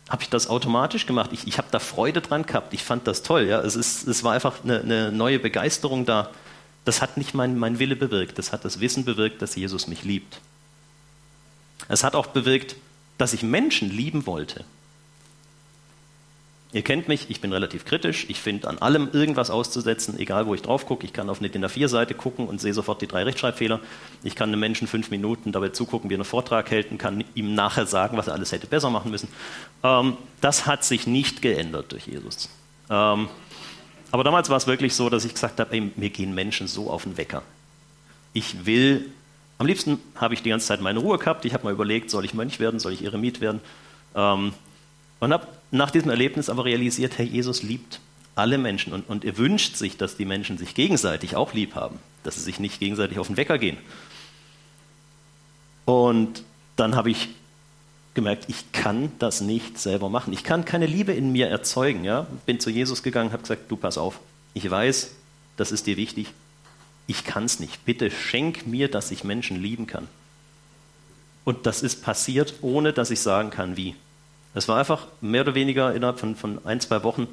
habe 0.09 0.23
ich 0.23 0.31
das 0.31 0.49
automatisch 0.49 1.07
gemacht. 1.07 1.31
Ich, 1.33 1.47
ich 1.47 1.59
habe 1.59 1.69
da 1.71 1.79
Freude 1.79 2.21
dran 2.21 2.45
gehabt. 2.45 2.73
Ich 2.73 2.83
fand 2.83 3.07
das 3.07 3.23
toll. 3.23 3.47
Ja. 3.47 3.61
Es, 3.61 3.77
ist, 3.77 4.07
es 4.09 4.25
war 4.25 4.33
einfach 4.33 4.65
eine, 4.65 4.81
eine 4.81 5.13
neue 5.13 5.39
Begeisterung 5.39 6.07
da. 6.07 6.31
Das 6.85 7.03
hat 7.03 7.19
nicht 7.19 7.35
mein, 7.35 7.59
mein 7.59 7.79
Wille 7.79 7.97
bewirkt. 7.97 8.39
Das 8.39 8.53
hat 8.53 8.65
das 8.65 8.81
Wissen 8.81 9.05
bewirkt, 9.05 9.43
dass 9.43 9.55
Jesus 9.55 9.87
mich 9.87 10.05
liebt. 10.05 10.41
Es 11.89 12.05
hat 12.05 12.15
auch 12.15 12.27
bewirkt, 12.29 12.77
dass 13.19 13.33
ich 13.35 13.43
Menschen 13.43 13.91
lieben 13.91 14.27
wollte. 14.27 14.65
Ihr 16.71 16.83
kennt 16.83 17.09
mich, 17.09 17.31
ich 17.31 17.41
bin 17.41 17.51
relativ 17.53 17.87
kritisch. 17.87 18.27
Ich 18.29 18.41
finde 18.41 18.69
an 18.69 18.79
allem 18.79 19.09
irgendwas 19.13 19.49
auszusetzen, 19.49 20.19
egal 20.19 20.47
wo 20.47 20.55
ich 20.55 20.61
drauf 20.61 20.85
gucke. 20.85 21.07
Ich 21.07 21.15
kann 21.15 21.31
auf 21.31 21.39
eine 21.39 21.49
DIN 21.49 21.65
A4-Seite 21.65 22.13
gucken 22.13 22.47
und 22.47 22.61
sehe 22.61 22.75
sofort 22.75 23.01
die 23.01 23.07
drei 23.07 23.23
Rechtschreibfehler. 23.23 23.81
Ich 24.23 24.35
kann 24.35 24.51
einem 24.51 24.61
Menschen 24.61 24.87
fünf 24.87 25.11
Minuten 25.11 25.51
dabei 25.51 25.71
zugucken, 25.71 26.11
wie 26.11 26.15
er 26.15 26.19
einen 26.19 26.25
Vortrag 26.25 26.71
hält 26.71 26.91
und 26.91 26.99
kann 26.99 27.25
ihm 27.35 27.55
nachher 27.55 27.87
sagen, 27.87 28.19
was 28.19 28.27
er 28.27 28.35
alles 28.35 28.53
hätte 28.53 28.67
besser 28.67 28.91
machen 28.91 29.11
müssen. 29.11 29.29
Ähm, 29.83 30.19
das 30.43 30.67
hat 30.67 30.85
sich 30.85 31.07
nicht 31.07 31.41
geändert 31.41 31.91
durch 31.91 32.07
Jesus. 32.07 32.51
Ähm, 32.91 33.31
aber 34.11 34.25
damals 34.25 34.51
war 34.51 34.59
es 34.59 34.67
wirklich 34.67 34.95
so, 34.95 35.09
dass 35.09 35.25
ich 35.25 35.33
gesagt 35.33 35.61
habe, 35.61 35.81
mir 35.81 36.11
gehen 36.11 36.35
Menschen 36.35 36.67
so 36.67 36.91
auf 36.91 37.05
den 37.05 37.17
Wecker. 37.17 37.43
Ich 38.35 38.67
will, 38.67 39.11
am 39.57 39.67
liebsten 39.67 40.01
habe 40.17 40.35
ich 40.35 40.43
die 40.43 40.51
ganze 40.51 40.67
Zeit 40.67 40.83
meine 40.83 40.99
Ruhe 40.99 41.17
gehabt. 41.17 41.47
Ich 41.47 41.55
habe 41.55 41.65
mal 41.65 41.73
überlegt, 41.73 42.11
soll 42.11 42.27
ich 42.27 42.35
Mönch 42.35 42.61
werden, 42.61 42.79
soll 42.79 42.93
ich 42.93 43.05
Eremit 43.05 43.41
werden? 43.41 43.61
Ähm, 44.15 44.53
und 45.21 45.33
habe 45.33 45.47
nach 45.71 45.91
diesem 45.91 46.11
Erlebnis 46.11 46.49
aber 46.49 46.65
realisiert, 46.65 47.19
Herr 47.19 47.25
Jesus 47.25 47.63
liebt 47.63 48.01
alle 48.35 48.59
Menschen 48.59 48.93
und, 48.93 49.09
und 49.09 49.25
er 49.25 49.37
wünscht 49.37 49.77
sich, 49.77 49.97
dass 49.97 50.17
die 50.17 50.25
Menschen 50.25 50.59
sich 50.59 50.75
gegenseitig 50.75 51.35
auch 51.35 51.53
lieb 51.55 51.75
haben, 51.75 51.99
dass 52.23 52.37
sie 52.37 52.43
sich 52.43 52.61
nicht 52.61 52.79
gegenseitig 52.79 53.19
auf 53.19 53.27
den 53.27 53.37
Wecker 53.37 53.59
gehen. 53.59 53.79
Und 55.85 56.45
dann 56.77 56.95
habe 56.95 57.11
ich 57.11 57.31
gemerkt, 58.15 58.45
ich 58.49 58.73
kann 58.73 59.13
das 59.19 59.41
nicht 59.41 59.79
selber 59.79 60.09
machen. 60.09 60.33
Ich 60.33 60.45
kann 60.45 60.65
keine 60.65 60.87
Liebe 60.87 61.13
in 61.13 61.33
mir 61.33 61.49
erzeugen. 61.49 62.05
Ja? 62.05 62.27
Bin 62.47 62.61
zu 62.61 62.71
Jesus 62.71 63.03
gegangen, 63.03 63.33
habe 63.33 63.43
gesagt, 63.43 63.71
du 63.71 63.77
pass 63.77 63.99
auf, 63.99 64.21
ich 64.55 64.69
weiß, 64.69 65.13
das 65.57 65.73
ist 65.73 65.87
dir 65.87 65.97
wichtig. 65.97 66.29
Ich 67.07 67.25
kann 67.25 67.45
es 67.45 67.59
nicht. 67.59 67.85
Bitte 67.85 68.11
schenk 68.11 68.67
mir, 68.67 68.89
dass 68.89 69.11
ich 69.11 69.25
Menschen 69.25 69.61
lieben 69.63 69.87
kann. 69.87 70.09
Und 71.45 71.65
das 71.67 71.83
ist 71.83 72.03
passiert, 72.03 72.55
ohne 72.61 72.93
dass 72.93 73.11
ich 73.11 73.21
sagen 73.21 73.51
kann, 73.51 73.77
wie. 73.77 73.95
Es 74.55 74.69
war 74.69 74.79
einfach 74.79 75.07
mehr 75.21 75.43
oder 75.43 75.55
weniger 75.55 75.95
innerhalb 75.95 76.19
von, 76.19 76.37
von 76.37 76.65
ein, 76.65 76.81
zwei 76.81 77.03
Wochen, 77.03 77.29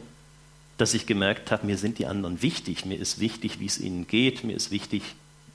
dass 0.77 0.93
ich 0.93 1.05
gemerkt 1.05 1.51
habe, 1.51 1.65
mir 1.65 1.77
sind 1.77 1.99
die 1.99 2.05
anderen 2.05 2.41
wichtig. 2.41 2.85
Mir 2.85 2.99
ist 2.99 3.19
wichtig, 3.19 3.59
wie 3.59 3.65
es 3.65 3.79
ihnen 3.79 4.07
geht. 4.07 4.43
Mir 4.43 4.55
ist 4.55 4.71
wichtig, 4.71 5.03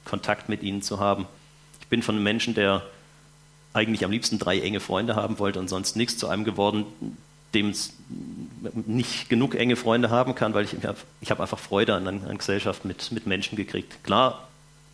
Kontakt 0.04 0.48
mit 0.48 0.62
ihnen 0.62 0.82
zu 0.82 0.98
haben. 0.98 1.26
Ich 1.80 1.88
bin 1.88 2.02
von 2.02 2.14
einem 2.14 2.24
Menschen, 2.24 2.54
der 2.54 2.82
eigentlich 3.72 4.04
am 4.04 4.10
liebsten 4.10 4.38
drei 4.38 4.60
enge 4.60 4.80
Freunde 4.80 5.14
haben 5.14 5.38
wollte 5.38 5.60
und 5.60 5.68
sonst 5.68 5.96
nichts, 5.96 6.16
zu 6.16 6.28
einem 6.28 6.44
geworden, 6.44 6.86
dem 7.54 7.70
es 7.70 7.92
nicht 8.86 9.28
genug 9.28 9.54
enge 9.54 9.76
Freunde 9.76 10.10
haben 10.10 10.34
kann, 10.34 10.54
weil 10.54 10.64
ich, 10.64 10.76
ich 11.20 11.30
habe 11.30 11.42
einfach 11.42 11.58
Freude 11.58 11.94
an, 11.94 12.06
an 12.06 12.38
Gesellschaft 12.38 12.84
mit, 12.84 13.12
mit 13.12 13.26
Menschen 13.26 13.56
gekriegt. 13.56 14.02
Klar, 14.02 14.48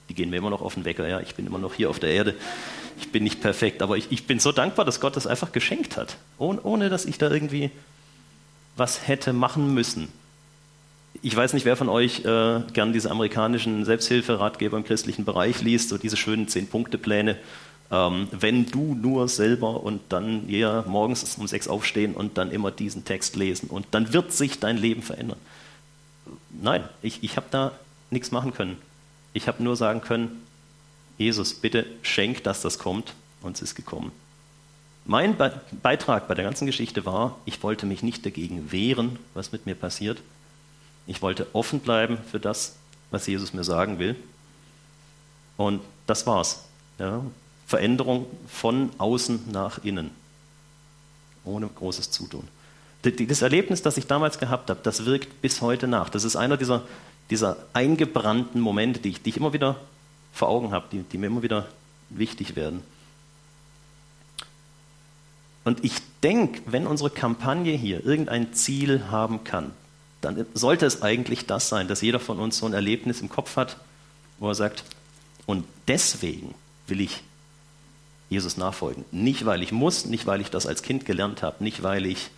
die 0.08 0.14
gehen 0.14 0.30
mir 0.30 0.36
immer 0.36 0.50
noch 0.50 0.62
auf 0.62 0.74
den 0.74 0.84
Wecker, 0.84 1.06
ja, 1.08 1.20
ich 1.20 1.34
bin 1.34 1.46
immer 1.46 1.58
noch 1.58 1.74
hier 1.74 1.88
auf 1.88 1.98
der 1.98 2.10
Erde 2.10 2.34
ich 2.98 3.12
bin 3.12 3.24
nicht 3.24 3.40
perfekt, 3.40 3.82
aber 3.82 3.96
ich, 3.96 4.10
ich 4.10 4.26
bin 4.26 4.38
so 4.38 4.52
dankbar, 4.52 4.84
dass 4.84 5.00
Gott 5.00 5.16
das 5.16 5.26
einfach 5.26 5.52
geschenkt 5.52 5.96
hat, 5.96 6.16
ohne, 6.38 6.60
ohne 6.62 6.88
dass 6.88 7.04
ich 7.04 7.18
da 7.18 7.30
irgendwie 7.30 7.70
was 8.76 9.06
hätte 9.08 9.32
machen 9.32 9.74
müssen. 9.74 10.08
Ich 11.22 11.34
weiß 11.34 11.54
nicht, 11.54 11.64
wer 11.64 11.76
von 11.76 11.88
euch 11.88 12.24
äh, 12.24 12.60
gern 12.72 12.92
diese 12.92 13.10
amerikanischen 13.10 13.84
Selbsthilferatgeber 13.84 14.76
im 14.76 14.84
christlichen 14.84 15.24
Bereich 15.24 15.62
liest, 15.62 15.88
so 15.88 15.98
diese 15.98 16.16
schönen 16.16 16.46
Zehn-Punkte-Pläne. 16.48 17.38
Ähm, 17.90 18.28
wenn 18.32 18.66
du 18.66 18.94
nur 18.94 19.28
selber 19.28 19.82
und 19.82 20.00
dann 20.10 20.48
ja, 20.48 20.84
morgens 20.86 21.36
um 21.38 21.46
sechs 21.46 21.68
aufstehen 21.68 22.14
und 22.14 22.36
dann 22.36 22.50
immer 22.50 22.70
diesen 22.70 23.04
Text 23.04 23.36
lesen 23.36 23.68
und 23.70 23.86
dann 23.92 24.12
wird 24.12 24.32
sich 24.32 24.58
dein 24.58 24.76
Leben 24.76 25.02
verändern. 25.02 25.38
Nein, 26.50 26.84
ich, 27.02 27.22
ich 27.22 27.36
habe 27.36 27.46
da 27.50 27.72
nichts 28.10 28.30
machen 28.30 28.52
können. 28.52 28.76
Ich 29.32 29.48
habe 29.48 29.62
nur 29.62 29.76
sagen 29.76 30.00
können, 30.00 30.42
Jesus, 31.18 31.54
bitte 31.54 31.86
schenk, 32.02 32.44
dass 32.44 32.62
das 32.62 32.78
kommt. 32.78 33.14
Und 33.42 33.56
es 33.56 33.62
ist 33.62 33.74
gekommen. 33.74 34.12
Mein 35.04 35.36
Be 35.36 35.60
Beitrag 35.82 36.26
bei 36.26 36.34
der 36.34 36.44
ganzen 36.44 36.66
Geschichte 36.66 37.06
war, 37.06 37.38
ich 37.44 37.62
wollte 37.62 37.86
mich 37.86 38.02
nicht 38.02 38.26
dagegen 38.26 38.72
wehren, 38.72 39.18
was 39.34 39.52
mit 39.52 39.66
mir 39.66 39.76
passiert. 39.76 40.20
Ich 41.06 41.22
wollte 41.22 41.46
offen 41.52 41.80
bleiben 41.80 42.18
für 42.30 42.40
das, 42.40 42.76
was 43.10 43.26
Jesus 43.26 43.52
mir 43.52 43.62
sagen 43.62 44.00
will. 44.00 44.16
Und 45.56 45.80
das 46.06 46.26
war's. 46.26 46.64
Ja. 46.98 47.22
Veränderung 47.66 48.26
von 48.48 48.90
außen 48.98 49.50
nach 49.52 49.84
innen. 49.84 50.10
Ohne 51.44 51.68
großes 51.68 52.10
Zutun. 52.10 52.48
Das 53.02 53.42
Erlebnis, 53.42 53.82
das 53.82 53.96
ich 53.96 54.08
damals 54.08 54.38
gehabt 54.38 54.70
habe, 54.70 54.80
das 54.82 55.04
wirkt 55.04 55.40
bis 55.40 55.60
heute 55.60 55.86
nach. 55.86 56.08
Das 56.08 56.24
ist 56.24 56.34
einer 56.34 56.56
dieser, 56.56 56.82
dieser 57.30 57.56
eingebrannten 57.72 58.60
Momente, 58.60 58.98
die 58.98 59.10
ich, 59.10 59.22
die 59.22 59.30
ich 59.30 59.36
immer 59.36 59.52
wieder 59.52 59.76
vor 60.36 60.48
Augen 60.48 60.70
habe, 60.70 60.86
die, 60.92 61.02
die 61.02 61.18
mir 61.18 61.26
immer 61.26 61.42
wieder 61.42 61.66
wichtig 62.10 62.56
werden. 62.56 62.82
Und 65.64 65.82
ich 65.84 65.94
denke, 66.22 66.60
wenn 66.66 66.86
unsere 66.86 67.10
Kampagne 67.10 67.72
hier 67.72 68.04
irgendein 68.04 68.52
Ziel 68.52 69.06
haben 69.10 69.42
kann, 69.42 69.72
dann 70.20 70.46
sollte 70.54 70.86
es 70.86 71.02
eigentlich 71.02 71.46
das 71.46 71.68
sein, 71.68 71.88
dass 71.88 72.02
jeder 72.02 72.20
von 72.20 72.38
uns 72.38 72.58
so 72.58 72.66
ein 72.66 72.74
Erlebnis 72.74 73.20
im 73.20 73.28
Kopf 73.28 73.56
hat, 73.56 73.76
wo 74.38 74.48
er 74.48 74.54
sagt, 74.54 74.84
und 75.46 75.64
deswegen 75.88 76.54
will 76.86 77.00
ich 77.00 77.22
Jesus 78.28 78.56
nachfolgen. 78.56 79.04
Nicht, 79.10 79.46
weil 79.46 79.62
ich 79.62 79.72
muss, 79.72 80.04
nicht, 80.04 80.26
weil 80.26 80.40
ich 80.40 80.50
das 80.50 80.66
als 80.66 80.82
Kind 80.82 81.06
gelernt 81.06 81.42
habe, 81.42 81.64
nicht, 81.64 81.82
weil 81.82 82.06
ich, 82.06 82.30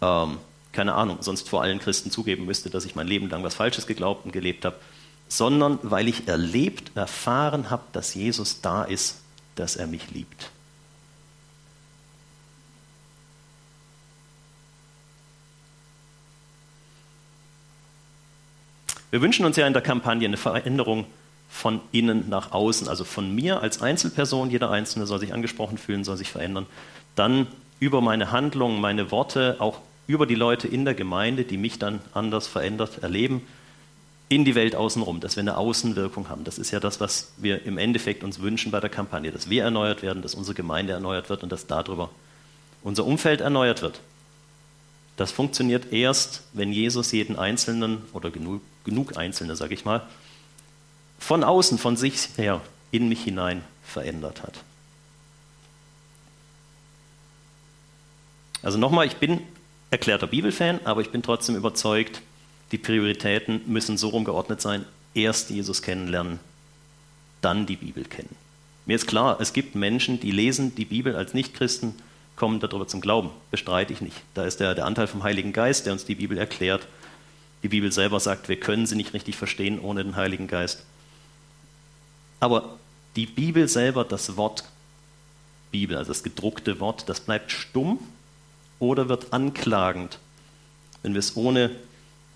ähm, 0.00 0.38
keine 0.72 0.94
Ahnung, 0.94 1.18
sonst 1.20 1.48
vor 1.48 1.62
allen 1.62 1.78
Christen 1.78 2.10
zugeben 2.10 2.46
müsste, 2.46 2.70
dass 2.70 2.84
ich 2.84 2.94
mein 2.94 3.08
Leben 3.08 3.28
lang 3.28 3.42
was 3.42 3.54
Falsches 3.54 3.86
geglaubt 3.86 4.24
und 4.24 4.32
gelebt 4.32 4.64
habe, 4.64 4.76
sondern 5.32 5.78
weil 5.80 6.08
ich 6.08 6.28
erlebt, 6.28 6.92
erfahren 6.94 7.70
habe, 7.70 7.84
dass 7.92 8.12
Jesus 8.12 8.60
da 8.60 8.84
ist, 8.84 9.22
dass 9.54 9.76
er 9.76 9.86
mich 9.86 10.10
liebt. 10.10 10.50
Wir 19.10 19.22
wünschen 19.22 19.46
uns 19.46 19.56
ja 19.56 19.66
in 19.66 19.72
der 19.72 19.80
Kampagne 19.80 20.28
eine 20.28 20.36
Veränderung 20.36 21.06
von 21.48 21.80
innen 21.92 22.28
nach 22.28 22.52
außen, 22.52 22.86
also 22.86 23.04
von 23.04 23.34
mir 23.34 23.62
als 23.62 23.80
Einzelperson, 23.80 24.50
jeder 24.50 24.70
Einzelne 24.70 25.06
soll 25.06 25.18
sich 25.18 25.32
angesprochen 25.32 25.78
fühlen, 25.78 26.04
soll 26.04 26.18
sich 26.18 26.30
verändern, 26.30 26.66
dann 27.16 27.46
über 27.80 28.02
meine 28.02 28.32
Handlungen, 28.32 28.82
meine 28.82 29.10
Worte, 29.10 29.56
auch 29.60 29.80
über 30.06 30.26
die 30.26 30.34
Leute 30.34 30.68
in 30.68 30.84
der 30.84 30.94
Gemeinde, 30.94 31.44
die 31.44 31.56
mich 31.56 31.78
dann 31.78 32.00
anders 32.12 32.46
verändert 32.46 33.02
erleben 33.02 33.40
in 34.34 34.46
die 34.46 34.54
Welt 34.54 34.74
außenrum, 34.74 35.20
dass 35.20 35.36
wir 35.36 35.42
eine 35.42 35.58
Außenwirkung 35.58 36.30
haben. 36.30 36.44
Das 36.44 36.56
ist 36.56 36.70
ja 36.70 36.80
das, 36.80 37.00
was 37.00 37.32
wir 37.36 37.66
im 37.66 37.76
Endeffekt 37.76 38.24
uns 38.24 38.40
wünschen 38.40 38.72
bei 38.72 38.80
der 38.80 38.88
Kampagne, 38.88 39.30
dass 39.30 39.50
wir 39.50 39.62
erneuert 39.62 40.02
werden, 40.02 40.22
dass 40.22 40.34
unsere 40.34 40.54
Gemeinde 40.54 40.94
erneuert 40.94 41.28
wird 41.28 41.42
und 41.42 41.52
dass 41.52 41.66
darüber 41.66 42.08
unser 42.82 43.04
Umfeld 43.04 43.42
erneuert 43.42 43.82
wird. 43.82 44.00
Das 45.18 45.32
funktioniert 45.32 45.92
erst, 45.92 46.44
wenn 46.54 46.72
Jesus 46.72 47.12
jeden 47.12 47.38
Einzelnen 47.38 47.98
oder 48.14 48.30
genug, 48.30 48.62
genug 48.84 49.18
Einzelne, 49.18 49.54
sage 49.54 49.74
ich 49.74 49.84
mal, 49.84 50.00
von 51.18 51.44
außen, 51.44 51.76
von 51.76 51.98
sich 51.98 52.30
her 52.36 52.62
in 52.90 53.10
mich 53.10 53.22
hinein 53.22 53.62
verändert 53.84 54.42
hat. 54.42 54.54
Also 58.62 58.78
nochmal, 58.78 59.06
ich 59.06 59.16
bin 59.16 59.40
erklärter 59.90 60.26
Bibelfan, 60.26 60.80
aber 60.84 61.02
ich 61.02 61.10
bin 61.10 61.22
trotzdem 61.22 61.54
überzeugt, 61.54 62.22
die 62.72 62.78
Prioritäten 62.78 63.60
müssen 63.66 63.96
so 63.96 64.08
rumgeordnet 64.08 64.60
sein, 64.60 64.84
erst 65.14 65.50
Jesus 65.50 65.82
kennenlernen, 65.82 66.40
dann 67.40 67.66
die 67.66 67.76
Bibel 67.76 68.04
kennen. 68.04 68.34
Mir 68.86 68.96
ist 68.96 69.06
klar, 69.06 69.40
es 69.40 69.52
gibt 69.52 69.74
Menschen, 69.74 70.18
die 70.18 70.32
lesen 70.32 70.74
die 70.74 70.84
Bibel 70.84 71.14
als 71.14 71.34
Nichtchristen, 71.34 71.94
kommen 72.34 72.60
darüber 72.60 72.88
zum 72.88 73.00
Glauben. 73.00 73.30
Bestreite 73.50 73.92
ich 73.92 74.00
nicht. 74.00 74.16
Da 74.34 74.44
ist 74.44 74.58
der, 74.58 74.74
der 74.74 74.86
Anteil 74.86 75.06
vom 75.06 75.22
Heiligen 75.22 75.52
Geist, 75.52 75.86
der 75.86 75.92
uns 75.92 76.04
die 76.04 76.16
Bibel 76.16 76.38
erklärt. 76.38 76.88
Die 77.62 77.68
Bibel 77.68 77.92
selber 77.92 78.18
sagt, 78.18 78.48
wir 78.48 78.58
können 78.58 78.86
sie 78.86 78.96
nicht 78.96 79.12
richtig 79.12 79.36
verstehen 79.36 79.78
ohne 79.78 80.02
den 80.02 80.16
Heiligen 80.16 80.48
Geist. 80.48 80.84
Aber 82.40 82.78
die 83.14 83.26
Bibel 83.26 83.68
selber, 83.68 84.04
das 84.04 84.36
Wort 84.36 84.64
Bibel, 85.70 85.96
also 85.96 86.10
das 86.10 86.22
gedruckte 86.22 86.80
Wort, 86.80 87.08
das 87.08 87.20
bleibt 87.20 87.52
stumm 87.52 87.98
oder 88.78 89.08
wird 89.08 89.32
anklagend, 89.32 90.18
wenn 91.02 91.14
wir 91.14 91.20
es 91.20 91.36
ohne 91.36 91.70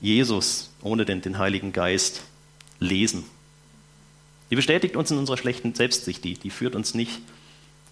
Jesus 0.01 0.71
ohne 0.83 1.05
den, 1.05 1.23
den 1.23 1.39
Heiligen 1.39 1.73
Geist 1.73 2.23
lesen. 2.79 3.25
Die 4.51 4.57
bestätigt 4.57 4.97
uns 4.97 5.11
in 5.11 5.19
unserer 5.19 5.37
schlechten 5.37 5.75
Selbstsicht, 5.75 6.23
die, 6.23 6.35
die 6.35 6.51
führt 6.51 6.77
uns 6.77 6.95
nicht 6.95 7.21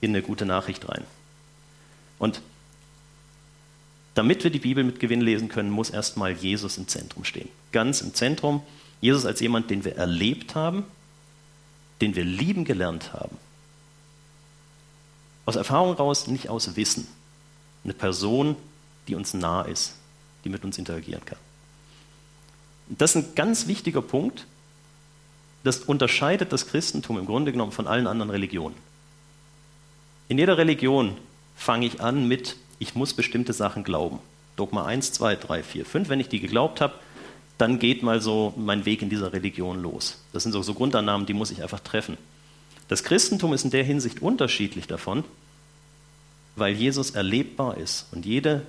in 0.01 0.11
eine 0.11 0.23
gute 0.23 0.47
Nachricht 0.47 0.89
rein. 0.89 1.05
Und 2.19 2.41
damit 4.15 4.45
wir 4.45 4.51
die 4.51 4.61
Bibel 4.61 4.85
mit 4.85 5.01
Gewinn 5.01 5.21
lesen 5.21 5.49
können, 5.49 5.71
muss 5.71 5.91
erstmal 5.91 6.33
Jesus 6.33 6.79
im 6.79 6.87
Zentrum 6.87 7.25
stehen. 7.25 7.49
Ganz 7.73 8.01
im 8.01 8.15
Zentrum. 8.15 8.63
Jesus 9.01 9.27
als 9.27 9.41
jemand, 9.41 9.71
den 9.71 9.85
wir 9.85 9.97
erlebt 9.97 10.55
haben, 10.55 10.85
den 12.01 12.15
wir 12.15 12.25
lieben 12.25 12.65
gelernt 12.65 13.13
haben. 13.13 13.37
Aus 15.47 15.57
Erfahrung 15.57 15.95
raus, 15.95 16.29
nicht 16.29 16.49
aus 16.49 16.77
Wissen. 16.77 17.07
Eine 17.83 17.93
Person, 17.93 18.57
die 19.09 19.15
uns 19.15 19.35
nah 19.35 19.63
ist, 19.63 19.97
die 20.45 20.49
mit 20.49 20.65
uns 20.65 20.79
interagieren 20.79 21.25
kann. 21.25 21.39
Das 22.89 23.15
ist 23.15 23.17
ein 23.17 23.35
ganz 23.35 23.67
wichtiger 23.67 24.03
Punkt. 24.03 24.47
Das 25.63 25.79
unterscheidet 25.79 26.53
das 26.53 26.67
Christentum 26.67 27.19
im 27.19 27.27
Grunde 27.27 27.53
genommen 27.53 27.73
von 27.73 27.87
allen 27.87 28.07
anderen 28.07 28.31
Religionen. 28.31 28.77
In 30.29 30.39
jeder 30.39 30.59
Religion 30.59 31.17
fange 31.57 31.87
ich 31.87 32.01
an 32.01 32.29
mit, 32.29 32.57
ich 32.79 32.95
muss 32.95 33.15
bestimmte 33.15 33.53
Sachen 33.53 33.85
glauben. 33.85 34.19
Dogma 34.57 34.85
1, 34.85 35.13
2, 35.13 35.37
3, 35.37 35.63
4, 35.63 35.85
5. 35.87 36.09
Wenn 36.09 36.21
ich 36.21 36.29
die 36.29 36.41
geglaubt 36.41 36.81
habe, 36.81 36.95
dann 37.59 37.79
geht 37.79 38.03
mal 38.03 38.21
so 38.21 38.53
mein 38.57 38.85
Weg 38.85 39.03
in 39.03 39.11
dieser 39.11 39.33
Religion 39.33 39.81
los. 39.81 40.21
Das 40.33 40.43
sind 40.43 40.53
so, 40.53 40.63
so 40.63 40.75
Grundannahmen, 40.75 41.27
die 41.27 41.35
muss 41.35 41.51
ich 41.51 41.63
einfach 41.63 41.81
treffen. 41.81 42.19
Das 42.89 43.03
Christentum 43.03 43.53
ist 43.55 43.65
in 43.65 43.71
der 43.71 43.85
Hinsicht 43.85 44.21
unterschiedlich 44.21 44.87
davon, 44.87 45.25
weil 46.57 46.75
Jesus 46.75 47.11
erlebbar 47.11 47.79
ist 47.79 48.07
und 48.13 48.27
jede 48.27 48.67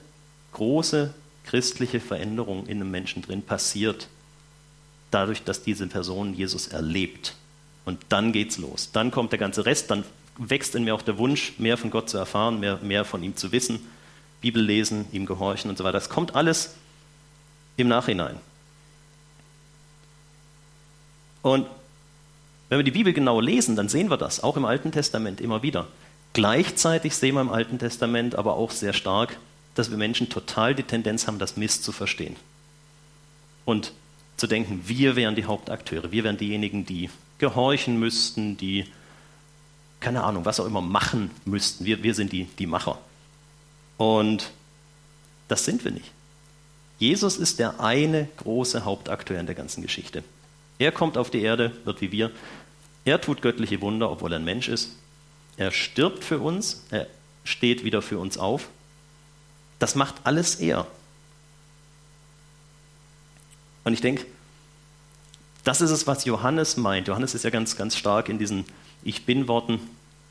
große 0.53 1.13
christliche 1.45 1.99
Veränderung 1.99 2.67
in 2.67 2.81
einem 2.81 2.91
Menschen 2.91 3.21
drin 3.21 3.41
passiert 3.41 4.07
dadurch, 5.11 5.43
dass 5.43 5.63
diese 5.63 5.87
Person 5.87 6.33
Jesus 6.33 6.67
erlebt. 6.67 7.35
Und 7.85 7.99
dann 8.09 8.33
geht's 8.33 8.57
los. 8.57 8.89
Dann 8.91 9.11
kommt 9.11 9.31
der 9.31 9.39
ganze 9.39 9.65
Rest, 9.65 9.91
dann 9.91 10.03
wächst 10.37 10.75
in 10.75 10.83
mir 10.83 10.95
auch 10.95 11.01
der 11.01 11.17
Wunsch, 11.17 11.53
mehr 11.57 11.77
von 11.77 11.91
Gott 11.91 12.09
zu 12.09 12.17
erfahren, 12.17 12.59
mehr, 12.59 12.79
mehr 12.81 13.05
von 13.05 13.23
ihm 13.23 13.35
zu 13.35 13.51
wissen, 13.51 13.79
Bibel 14.41 14.61
lesen, 14.61 15.05
ihm 15.11 15.25
gehorchen 15.25 15.69
und 15.69 15.77
so 15.77 15.83
weiter. 15.83 15.93
Das 15.93 16.09
kommt 16.09 16.35
alles 16.35 16.75
im 17.77 17.87
Nachhinein. 17.87 18.37
Und 21.41 21.67
wenn 22.69 22.79
wir 22.79 22.83
die 22.83 22.91
Bibel 22.91 23.13
genau 23.13 23.39
lesen, 23.39 23.75
dann 23.75 23.87
sehen 23.87 24.09
wir 24.09 24.17
das, 24.17 24.43
auch 24.43 24.57
im 24.57 24.65
Alten 24.65 24.91
Testament 24.91 25.39
immer 25.39 25.61
wieder. 25.61 25.87
Gleichzeitig 26.33 27.15
sehen 27.15 27.35
wir 27.35 27.41
im 27.41 27.49
Alten 27.49 27.79
Testament 27.79 28.35
aber 28.35 28.55
auch 28.55 28.71
sehr 28.71 28.93
stark, 28.93 29.37
dass 29.75 29.91
wir 29.91 29.98
Menschen 29.98 30.29
total 30.29 30.74
die 30.74 30.84
Tendenz 30.84 31.27
haben, 31.27 31.39
das 31.39 31.58
Mist 31.58 31.84
zu 31.84 31.91
verstehen. 31.91 32.36
Und 33.65 33.94
zu 34.38 34.48
denken, 34.48 34.84
wir 34.86 35.15
wären 35.15 35.36
die 35.36 35.46
Hauptakteure, 35.46 36.12
wir 36.12 36.24
wären 36.24 36.38
diejenigen, 36.38 36.86
die 36.86 37.10
gehorchen 37.38 38.00
müssten, 38.00 38.58
die, 38.58 38.86
keine 40.00 40.24
Ahnung, 40.24 40.46
was 40.46 40.60
auch 40.60 40.65
immer 40.65 40.82
machen 40.82 41.32
müssten. 41.46 41.86
Wir, 41.86 42.03
wir 42.03 42.13
sind 42.13 42.32
die, 42.32 42.46
die 42.60 42.67
Macher. 42.67 42.98
Und 43.98 44.51
das 45.48 45.65
sind 45.65 45.84
wir 45.84 45.91
nicht. 45.91 46.12
Jesus 46.98 47.38
ist 47.38 47.60
der 47.60 47.79
eine 47.79 48.27
große 48.38 48.86
Hauptakteur 48.86 49.39
in 49.39 49.46
der 49.46 49.55
ganzen 49.55 49.82
Geschichte. 49.82 50.24
Er 50.79 50.91
kommt 50.91 51.17
auf 51.17 51.29
die 51.29 51.41
Erde, 51.41 51.72
wird 51.84 52.01
wie 52.01 52.12
wir. 52.12 52.32
Er 53.03 53.22
tut 53.22 53.41
göttliche 53.41 53.82
Wunder, 53.82 54.12
obwohl 54.12 54.34
er 54.34 54.39
ein 54.39 54.46
Mensch 54.46 54.67
ist. 54.67 54.91
Er 55.58 55.72
stirbt 55.72 56.24
für 56.24 56.39
uns, 56.39 56.84
er 56.89 57.08
steht 57.44 57.84
wieder 57.84 58.01
für 58.01 58.17
uns 58.17 58.38
auf. 58.38 58.70
Das 59.79 59.96
macht 59.96 60.15
alles 60.24 60.55
er. 60.55 60.88
Und 63.84 63.94
ich 63.94 64.01
denke, 64.01 64.25
das 65.63 65.82
ist 65.82 65.91
es, 65.91 66.08
was 66.08 66.25
Johannes 66.25 66.77
meint. 66.77 67.08
Johannes 67.08 67.34
ist 67.36 67.44
ja 67.44 67.50
ganz, 67.50 67.75
ganz 67.75 67.96
stark 67.96 68.29
in 68.29 68.39
diesen 68.39 68.65
Ich 69.03 69.25
bin-Worten, 69.25 69.79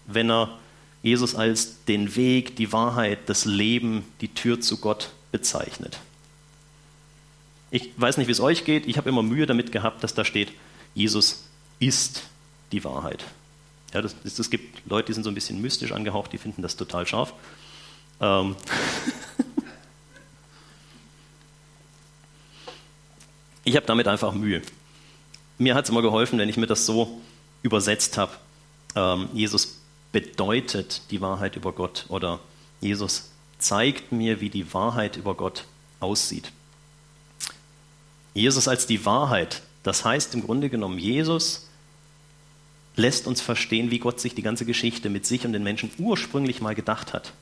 wenn 0.06 0.30
er 0.30 0.58
Jesus 1.02 1.34
als 1.34 1.84
den 1.84 2.16
Weg, 2.16 2.56
die 2.56 2.72
Wahrheit, 2.72 3.28
das 3.28 3.44
Leben, 3.44 4.04
die 4.20 4.28
Tür 4.28 4.60
zu 4.60 4.78
Gott 4.78 5.10
bezeichnet. 5.32 5.98
Ich 7.70 7.90
weiß 7.96 8.16
nicht, 8.16 8.28
wie 8.28 8.32
es 8.32 8.40
euch 8.40 8.64
geht. 8.64 8.86
Ich 8.86 8.96
habe 8.96 9.08
immer 9.08 9.22
Mühe 9.22 9.46
damit 9.46 9.72
gehabt, 9.72 10.02
dass 10.04 10.14
da 10.14 10.24
steht, 10.24 10.52
Jesus 10.94 11.44
ist 11.80 12.22
die 12.72 12.84
Wahrheit. 12.84 13.24
Ja, 13.92 14.00
das, 14.00 14.14
das, 14.22 14.50
gibt 14.50 14.88
Leute, 14.88 15.06
die 15.06 15.12
sind 15.12 15.24
so 15.24 15.30
ein 15.30 15.34
bisschen 15.34 15.60
mystisch 15.60 15.92
angehaucht, 15.92 16.32
die 16.32 16.38
finden 16.38 16.62
das 16.62 16.76
total 16.76 17.06
scharf. 17.06 17.32
Ähm 18.20 18.56
Ich 23.64 23.76
habe 23.76 23.86
damit 23.86 24.06
einfach 24.08 24.34
Mühe. 24.34 24.60
Mir 25.56 25.74
hat 25.74 25.84
es 25.84 25.90
immer 25.90 26.02
geholfen, 26.02 26.38
wenn 26.38 26.48
ich 26.48 26.58
mir 26.58 26.66
das 26.66 26.84
so 26.84 27.20
übersetzt 27.62 28.18
habe. 28.18 28.32
Ähm, 28.94 29.28
Jesus 29.32 29.80
bedeutet 30.12 31.02
die 31.10 31.20
Wahrheit 31.22 31.56
über 31.56 31.72
Gott 31.72 32.04
oder 32.08 32.40
Jesus 32.80 33.30
zeigt 33.58 34.12
mir, 34.12 34.40
wie 34.40 34.50
die 34.50 34.74
Wahrheit 34.74 35.16
über 35.16 35.34
Gott 35.34 35.64
aussieht. 36.00 36.52
Jesus 38.34 38.68
als 38.68 38.86
die 38.86 39.06
Wahrheit, 39.06 39.62
das 39.82 40.04
heißt 40.04 40.34
im 40.34 40.42
Grunde 40.42 40.68
genommen, 40.68 40.98
Jesus 40.98 41.66
lässt 42.96 43.26
uns 43.26 43.40
verstehen, 43.40 43.90
wie 43.90 43.98
Gott 43.98 44.20
sich 44.20 44.34
die 44.34 44.42
ganze 44.42 44.66
Geschichte 44.66 45.08
mit 45.08 45.24
sich 45.24 45.46
und 45.46 45.52
den 45.52 45.62
Menschen 45.62 45.90
ursprünglich 45.98 46.60
mal 46.60 46.74
gedacht 46.74 47.14
hat. 47.14 47.32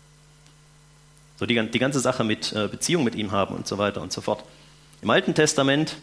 So 1.42 1.46
die, 1.46 1.60
die 1.60 1.80
ganze 1.80 1.98
Sache 1.98 2.22
mit 2.22 2.52
äh, 2.52 2.68
Beziehung 2.68 3.02
mit 3.02 3.16
ihm 3.16 3.32
haben 3.32 3.56
und 3.56 3.66
so 3.66 3.76
weiter 3.76 4.00
und 4.00 4.12
so 4.12 4.20
fort. 4.20 4.44
Im 5.00 5.10
Alten 5.10 5.34
Testament 5.34 5.96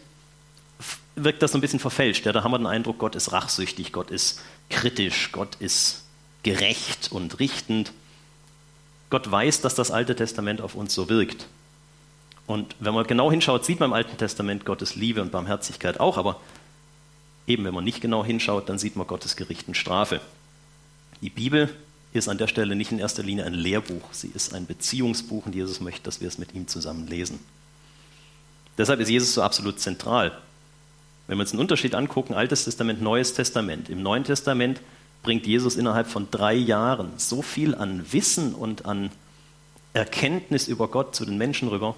wirkt 1.16 1.40
das 1.42 1.52
so 1.52 1.56
ein 1.56 1.62
bisschen 1.62 1.78
verfälscht. 1.78 2.26
Ja, 2.26 2.32
da 2.32 2.44
haben 2.44 2.50
wir 2.50 2.58
den 2.58 2.66
Eindruck, 2.66 2.98
Gott 2.98 3.14
ist 3.14 3.32
rachsüchtig, 3.32 3.90
Gott 3.90 4.10
ist 4.10 4.42
kritisch, 4.68 5.32
Gott 5.32 5.54
ist 5.58 6.04
gerecht 6.42 7.10
und 7.10 7.40
richtend. 7.40 7.94
Gott 9.08 9.30
weiß, 9.30 9.62
dass 9.62 9.74
das 9.74 9.90
Alte 9.90 10.14
Testament 10.14 10.60
auf 10.60 10.74
uns 10.74 10.92
so 10.92 11.08
wirkt. 11.08 11.46
Und 12.46 12.76
wenn 12.78 12.92
man 12.92 13.06
genau 13.06 13.30
hinschaut, 13.30 13.64
sieht 13.64 13.80
man 13.80 13.88
im 13.88 13.94
Alten 13.94 14.18
Testament 14.18 14.66
Gottes 14.66 14.94
Liebe 14.94 15.22
und 15.22 15.32
Barmherzigkeit 15.32 16.00
auch, 16.00 16.18
aber 16.18 16.38
eben 17.46 17.64
wenn 17.64 17.72
man 17.72 17.84
nicht 17.84 18.02
genau 18.02 18.26
hinschaut, 18.26 18.68
dann 18.68 18.78
sieht 18.78 18.94
man 18.94 19.06
Gottes 19.06 19.36
Gericht 19.36 19.68
und 19.68 19.74
Strafe. 19.78 20.20
Die 21.22 21.30
Bibel 21.30 21.74
ist 22.12 22.28
an 22.28 22.38
der 22.38 22.48
Stelle 22.48 22.74
nicht 22.74 22.92
in 22.92 22.98
erster 22.98 23.22
Linie 23.22 23.44
ein 23.44 23.54
Lehrbuch, 23.54 24.12
sie 24.12 24.30
ist 24.34 24.54
ein 24.54 24.66
Beziehungsbuch 24.66 25.46
und 25.46 25.54
Jesus 25.54 25.80
möchte, 25.80 26.02
dass 26.02 26.20
wir 26.20 26.28
es 26.28 26.38
mit 26.38 26.54
ihm 26.54 26.66
zusammen 26.66 27.06
lesen. 27.06 27.38
Deshalb 28.78 29.00
ist 29.00 29.08
Jesus 29.08 29.34
so 29.34 29.42
absolut 29.42 29.78
zentral. 29.78 30.32
Wenn 31.26 31.38
wir 31.38 31.42
uns 31.42 31.52
einen 31.52 31.60
Unterschied 31.60 31.94
angucken, 31.94 32.34
Altes 32.34 32.64
Testament, 32.64 33.00
Neues 33.00 33.34
Testament. 33.34 33.88
Im 33.88 34.02
Neuen 34.02 34.24
Testament 34.24 34.80
bringt 35.22 35.46
Jesus 35.46 35.76
innerhalb 35.76 36.08
von 36.08 36.28
drei 36.30 36.54
Jahren 36.54 37.12
so 37.16 37.42
viel 37.42 37.74
an 37.74 38.04
Wissen 38.12 38.54
und 38.54 38.86
an 38.86 39.10
Erkenntnis 39.92 40.66
über 40.66 40.88
Gott 40.88 41.14
zu 41.14 41.24
den 41.24 41.38
Menschen 41.38 41.68
rüber, 41.68 41.94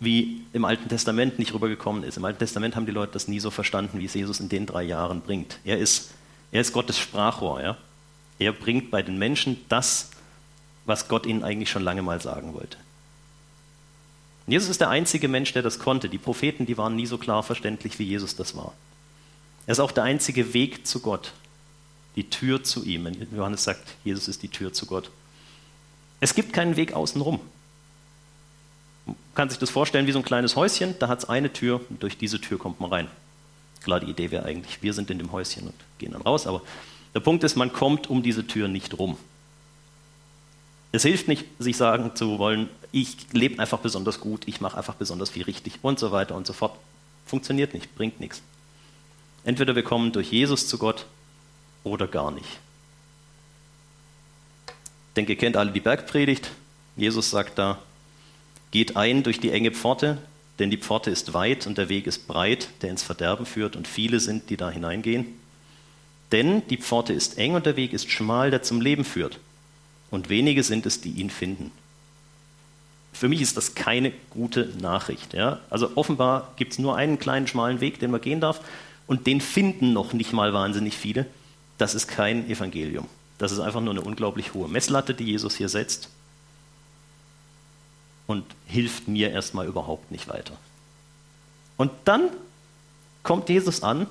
wie 0.00 0.42
im 0.52 0.64
Alten 0.64 0.88
Testament 0.88 1.38
nicht 1.38 1.54
rübergekommen 1.54 2.02
ist. 2.02 2.16
Im 2.16 2.24
Alten 2.24 2.38
Testament 2.38 2.76
haben 2.76 2.86
die 2.86 2.92
Leute 2.92 3.12
das 3.12 3.28
nie 3.28 3.40
so 3.40 3.50
verstanden, 3.50 3.98
wie 3.98 4.06
es 4.06 4.14
Jesus 4.14 4.40
in 4.40 4.48
den 4.48 4.66
drei 4.66 4.82
Jahren 4.82 5.20
bringt. 5.20 5.58
Er 5.64 5.78
ist, 5.78 6.10
er 6.52 6.60
ist 6.60 6.72
Gottes 6.72 6.98
Sprachrohr. 6.98 7.62
Ja? 7.62 7.76
Er 8.40 8.52
bringt 8.52 8.90
bei 8.90 9.02
den 9.02 9.18
Menschen 9.18 9.64
das, 9.68 10.10
was 10.86 11.06
Gott 11.06 11.26
ihnen 11.26 11.44
eigentlich 11.44 11.70
schon 11.70 11.84
lange 11.84 12.02
mal 12.02 12.20
sagen 12.20 12.54
wollte. 12.54 12.78
Jesus 14.46 14.70
ist 14.70 14.80
der 14.80 14.88
einzige 14.88 15.28
Mensch, 15.28 15.52
der 15.52 15.62
das 15.62 15.78
konnte. 15.78 16.08
Die 16.08 16.18
Propheten, 16.18 16.66
die 16.66 16.76
waren 16.76 16.96
nie 16.96 17.06
so 17.06 17.18
klar 17.18 17.42
verständlich, 17.44 17.98
wie 17.98 18.04
Jesus 18.04 18.34
das 18.34 18.56
war. 18.56 18.72
Er 19.66 19.72
ist 19.72 19.78
auch 19.80 19.92
der 19.92 20.04
einzige 20.04 20.54
Weg 20.54 20.86
zu 20.86 21.00
Gott, 21.00 21.32
die 22.16 22.28
Tür 22.28 22.64
zu 22.64 22.82
ihm. 22.84 23.06
Johannes 23.36 23.62
sagt, 23.62 23.94
Jesus 24.04 24.26
ist 24.26 24.42
die 24.42 24.48
Tür 24.48 24.72
zu 24.72 24.86
Gott. 24.86 25.10
Es 26.18 26.34
gibt 26.34 26.52
keinen 26.52 26.76
Weg 26.76 26.94
außenrum. 26.94 27.40
Man 29.06 29.16
kann 29.34 29.50
sich 29.50 29.58
das 29.58 29.70
vorstellen 29.70 30.06
wie 30.06 30.12
so 30.12 30.18
ein 30.18 30.24
kleines 30.24 30.56
Häuschen, 30.56 30.98
da 30.98 31.08
hat 31.08 31.20
es 31.20 31.28
eine 31.28 31.52
Tür 31.52 31.80
und 31.90 32.02
durch 32.02 32.16
diese 32.16 32.40
Tür 32.40 32.58
kommt 32.58 32.80
man 32.80 32.90
rein. 32.90 33.08
Klar, 33.82 34.00
die 34.00 34.10
Idee 34.10 34.30
wäre 34.30 34.44
eigentlich, 34.44 34.82
wir 34.82 34.94
sind 34.94 35.10
in 35.10 35.18
dem 35.18 35.30
Häuschen 35.30 35.64
und 35.64 35.74
gehen 35.98 36.12
dann 36.12 36.22
raus, 36.22 36.46
aber 36.46 36.62
der 37.14 37.20
Punkt 37.20 37.44
ist, 37.44 37.56
man 37.56 37.72
kommt 37.72 38.08
um 38.08 38.22
diese 38.22 38.46
Tür 38.46 38.68
nicht 38.68 38.98
rum. 38.98 39.16
Es 40.92 41.02
hilft 41.02 41.28
nicht, 41.28 41.44
sich 41.58 41.76
sagen 41.76 42.16
zu 42.16 42.38
wollen, 42.38 42.68
ich 42.92 43.32
lebe 43.32 43.60
einfach 43.60 43.78
besonders 43.78 44.20
gut, 44.20 44.42
ich 44.46 44.60
mache 44.60 44.76
einfach 44.76 44.94
besonders 44.94 45.30
viel 45.30 45.44
richtig 45.44 45.78
und 45.82 45.98
so 45.98 46.10
weiter 46.10 46.34
und 46.34 46.46
so 46.46 46.52
fort. 46.52 46.76
Funktioniert 47.26 47.74
nicht, 47.74 47.94
bringt 47.94 48.18
nichts. 48.18 48.42
Entweder 49.44 49.76
wir 49.76 49.84
kommen 49.84 50.12
durch 50.12 50.32
Jesus 50.32 50.66
zu 50.66 50.78
Gott 50.78 51.06
oder 51.84 52.08
gar 52.08 52.30
nicht. 52.30 52.48
Ich 54.66 55.14
denke, 55.16 55.32
ihr 55.32 55.38
kennt 55.38 55.56
alle 55.56 55.72
die 55.72 55.80
Bergpredigt. 55.80 56.50
Jesus 56.96 57.30
sagt 57.30 57.58
da, 57.58 57.78
geht 58.70 58.96
ein 58.96 59.22
durch 59.22 59.40
die 59.40 59.50
enge 59.50 59.70
Pforte, 59.70 60.18
denn 60.58 60.70
die 60.70 60.76
Pforte 60.76 61.10
ist 61.10 61.32
weit 61.32 61.66
und 61.66 61.78
der 61.78 61.88
Weg 61.88 62.06
ist 62.06 62.26
breit, 62.26 62.68
der 62.82 62.90
ins 62.90 63.02
Verderben 63.02 63.46
führt 63.46 63.76
und 63.76 63.88
viele 63.88 64.20
sind, 64.20 64.50
die 64.50 64.56
da 64.56 64.70
hineingehen. 64.70 65.39
Denn 66.32 66.66
die 66.68 66.76
Pforte 66.76 67.12
ist 67.12 67.38
eng 67.38 67.54
und 67.54 67.66
der 67.66 67.76
Weg 67.76 67.92
ist 67.92 68.10
schmal, 68.10 68.50
der 68.50 68.62
zum 68.62 68.80
Leben 68.80 69.04
führt 69.04 69.38
und 70.10 70.28
wenige 70.28 70.62
sind 70.62 70.86
es, 70.86 71.00
die 71.00 71.10
ihn 71.10 71.30
finden. 71.30 71.72
Für 73.12 73.28
mich 73.28 73.40
ist 73.40 73.56
das 73.56 73.74
keine 73.74 74.12
gute 74.30 74.66
Nachricht. 74.80 75.34
Ja? 75.34 75.60
Also 75.68 75.90
offenbar 75.96 76.52
gibt 76.56 76.72
es 76.72 76.78
nur 76.78 76.96
einen 76.96 77.18
kleinen 77.18 77.46
schmalen 77.46 77.80
Weg, 77.80 77.98
den 77.98 78.10
man 78.10 78.20
gehen 78.20 78.40
darf, 78.40 78.60
und 79.06 79.26
den 79.26 79.40
finden 79.40 79.92
noch 79.92 80.12
nicht 80.12 80.32
mal 80.32 80.52
wahnsinnig 80.52 80.96
viele. 80.96 81.26
Das 81.78 81.94
ist 81.94 82.06
kein 82.06 82.48
Evangelium. 82.48 83.08
Das 83.38 83.50
ist 83.50 83.58
einfach 83.58 83.80
nur 83.80 83.92
eine 83.92 84.02
unglaublich 84.02 84.54
hohe 84.54 84.68
Messlatte, 84.68 85.14
die 85.14 85.24
Jesus 85.24 85.56
hier 85.56 85.68
setzt 85.68 86.10
und 88.30 88.44
hilft 88.66 89.08
mir 89.08 89.32
erstmal 89.32 89.66
überhaupt 89.66 90.12
nicht 90.12 90.28
weiter. 90.28 90.52
Und 91.76 91.90
dann 92.04 92.28
kommt 93.24 93.48
Jesus 93.48 93.82
an, 93.82 94.06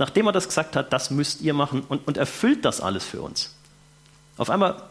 nachdem 0.00 0.26
er 0.26 0.32
das 0.32 0.48
gesagt 0.48 0.76
hat, 0.76 0.94
das 0.94 1.10
müsst 1.10 1.42
ihr 1.42 1.52
machen 1.52 1.82
und, 1.86 2.08
und 2.08 2.16
erfüllt 2.16 2.64
das 2.64 2.80
alles 2.80 3.04
für 3.04 3.20
uns. 3.20 3.54
Auf 4.38 4.48
einmal 4.48 4.82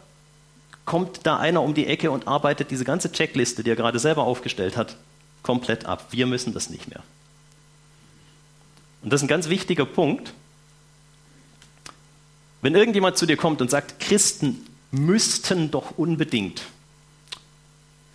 kommt 0.84 1.26
da 1.26 1.36
einer 1.36 1.62
um 1.62 1.74
die 1.74 1.88
Ecke 1.88 2.12
und 2.12 2.28
arbeitet 2.28 2.70
diese 2.70 2.84
ganze 2.84 3.10
Checkliste, 3.10 3.64
die 3.64 3.70
er 3.70 3.76
gerade 3.76 3.98
selber 3.98 4.22
aufgestellt 4.22 4.76
hat, 4.76 4.96
komplett 5.42 5.84
ab. 5.84 6.06
Wir 6.12 6.26
müssen 6.26 6.54
das 6.54 6.70
nicht 6.70 6.88
mehr. 6.88 7.02
Und 9.02 9.12
das 9.12 9.20
ist 9.20 9.24
ein 9.24 9.28
ganz 9.28 9.48
wichtiger 9.48 9.84
Punkt. 9.84 10.32
Wenn 12.62 12.76
irgendjemand 12.76 13.16
zu 13.16 13.26
dir 13.26 13.36
kommt 13.36 13.60
und 13.60 13.68
sagt, 13.68 13.98
Christen 13.98 14.64
müssten 14.92 15.72
doch 15.72 15.98
unbedingt 15.98 16.62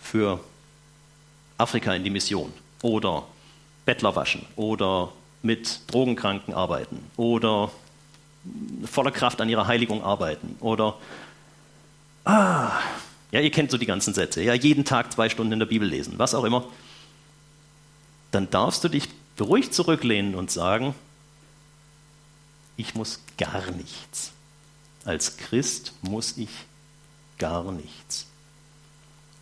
für 0.00 0.40
Afrika 1.58 1.92
in 1.94 2.04
die 2.04 2.10
Mission 2.10 2.54
oder 2.80 3.26
Bettler 3.84 4.16
waschen 4.16 4.46
oder 4.56 5.12
mit 5.46 5.80
Drogenkranken 5.86 6.52
arbeiten 6.52 6.98
oder 7.16 7.70
voller 8.84 9.10
Kraft 9.10 9.40
an 9.40 9.48
ihrer 9.48 9.66
Heiligung 9.66 10.02
arbeiten 10.02 10.56
oder 10.60 10.96
ah, 12.24 12.72
ja, 13.32 13.40
ihr 13.40 13.50
kennt 13.50 13.70
so 13.70 13.78
die 13.78 13.86
ganzen 13.86 14.14
Sätze, 14.14 14.42
ja, 14.42 14.54
jeden 14.54 14.84
Tag 14.84 15.12
zwei 15.12 15.28
Stunden 15.28 15.52
in 15.52 15.58
der 15.58 15.66
Bibel 15.66 15.88
lesen, 15.88 16.14
was 16.18 16.34
auch 16.34 16.44
immer, 16.44 16.64
dann 18.30 18.50
darfst 18.50 18.84
du 18.84 18.88
dich 18.88 19.08
beruhigt 19.36 19.74
zurücklehnen 19.74 20.34
und 20.34 20.50
sagen, 20.50 20.94
ich 22.76 22.94
muss 22.94 23.20
gar 23.38 23.70
nichts. 23.72 24.32
Als 25.04 25.36
Christ 25.36 25.92
muss 26.02 26.36
ich 26.36 26.50
gar 27.38 27.70
nichts. 27.72 28.26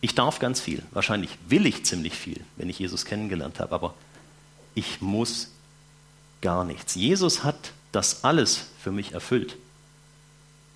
Ich 0.01 0.13
darf 0.15 0.39
ganz 0.39 0.61
viel, 0.61 0.83
wahrscheinlich 0.91 1.31
will 1.47 1.65
ich 1.65 1.85
ziemlich 1.85 2.13
viel, 2.13 2.41
wenn 2.57 2.69
ich 2.69 2.79
Jesus 2.79 3.05
kennengelernt 3.05 3.59
habe, 3.59 3.73
aber 3.73 3.93
ich 4.75 5.01
muss 5.01 5.51
gar 6.45 6.63
nichts. 6.63 6.93
Jesus 6.93 7.43
hat 7.43 7.71
das 7.91 8.23
alles 8.23 8.67
für 8.79 8.91
mich 8.91 9.13
erfüllt. 9.13 9.57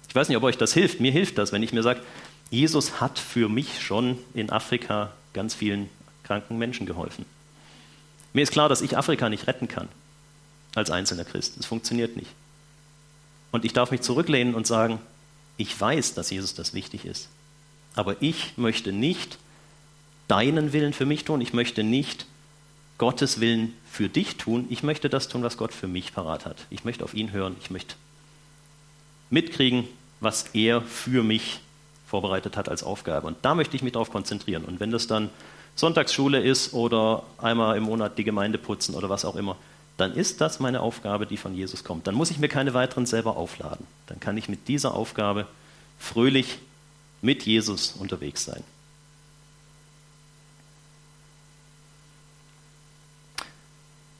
Ich 0.07 0.15
weiß 0.15 0.27
nicht, 0.27 0.35
ob 0.35 0.41
euch 0.41 0.57
das 0.57 0.73
hilft. 0.73 0.99
Mir 0.99 1.11
hilft 1.11 1.37
das, 1.37 1.51
wenn 1.51 1.61
ich 1.61 1.71
mir 1.73 1.83
sage, 1.83 2.01
Jesus 2.49 2.99
hat 2.99 3.19
für 3.19 3.49
mich 3.49 3.79
schon 3.79 4.17
in 4.33 4.49
Afrika 4.49 5.13
ganz 5.33 5.53
vielen 5.53 5.87
kranken 6.23 6.57
Menschen 6.57 6.87
geholfen. 6.87 7.23
Mir 8.33 8.41
ist 8.41 8.51
klar, 8.51 8.67
dass 8.67 8.81
ich 8.81 8.97
Afrika 8.97 9.29
nicht 9.29 9.45
retten 9.45 9.67
kann 9.67 9.87
als 10.73 10.89
einzelner 10.89 11.23
Christ. 11.23 11.53
Das 11.57 11.67
funktioniert 11.67 12.17
nicht. 12.17 12.31
Und 13.51 13.63
ich 13.63 13.73
darf 13.73 13.91
mich 13.91 14.01
zurücklehnen 14.01 14.55
und 14.55 14.65
sagen, 14.65 14.97
ich 15.57 15.79
weiß, 15.79 16.15
dass 16.15 16.31
Jesus 16.31 16.55
das 16.55 16.73
wichtig 16.73 17.05
ist. 17.05 17.29
Aber 17.93 18.15
ich 18.23 18.57
möchte 18.57 18.91
nicht 18.91 19.37
deinen 20.27 20.73
Willen 20.73 20.93
für 20.93 21.05
mich 21.05 21.25
tun. 21.25 21.41
Ich 21.41 21.53
möchte 21.53 21.83
nicht 21.83 22.25
Gottes 22.97 23.39
Willen 23.39 23.75
für 23.91 24.09
dich 24.09 24.37
tun. 24.37 24.65
Ich 24.69 24.83
möchte 24.83 25.09
das 25.09 25.27
tun, 25.27 25.43
was 25.43 25.57
Gott 25.57 25.73
für 25.73 25.87
mich 25.87 26.13
parat 26.13 26.45
hat. 26.45 26.65
Ich 26.69 26.83
möchte 26.85 27.03
auf 27.03 27.13
ihn 27.13 27.31
hören. 27.31 27.55
Ich 27.61 27.69
möchte 27.69 27.95
mitkriegen, 29.29 29.87
was 30.19 30.47
er 30.53 30.81
für 30.81 31.23
mich 31.23 31.59
vorbereitet 32.07 32.57
hat 32.57 32.69
als 32.69 32.83
Aufgabe. 32.83 33.27
Und 33.27 33.37
da 33.43 33.55
möchte 33.55 33.75
ich 33.75 33.83
mich 33.83 33.93
darauf 33.93 34.11
konzentrieren. 34.11 34.65
Und 34.65 34.79
wenn 34.79 34.91
das 34.91 35.07
dann 35.07 35.29
Sonntagsschule 35.75 36.41
ist 36.41 36.73
oder 36.73 37.23
einmal 37.37 37.77
im 37.77 37.83
Monat 37.83 38.17
die 38.17 38.23
Gemeinde 38.23 38.57
putzen 38.57 38.95
oder 38.95 39.09
was 39.09 39.25
auch 39.25 39.35
immer, 39.35 39.55
dann 39.97 40.13
ist 40.13 40.41
das 40.41 40.59
meine 40.59 40.81
Aufgabe, 40.81 41.25
die 41.25 41.37
von 41.37 41.53
Jesus 41.53 41.83
kommt. 41.83 42.07
Dann 42.07 42.15
muss 42.15 42.31
ich 42.31 42.39
mir 42.39 42.47
keine 42.47 42.73
weiteren 42.73 43.05
selber 43.05 43.37
aufladen. 43.37 43.85
Dann 44.07 44.19
kann 44.19 44.37
ich 44.37 44.49
mit 44.49 44.67
dieser 44.67 44.93
Aufgabe 44.93 45.45
fröhlich 45.99 46.59
mit 47.21 47.43
Jesus 47.43 47.93
unterwegs 47.99 48.45
sein. 48.45 48.63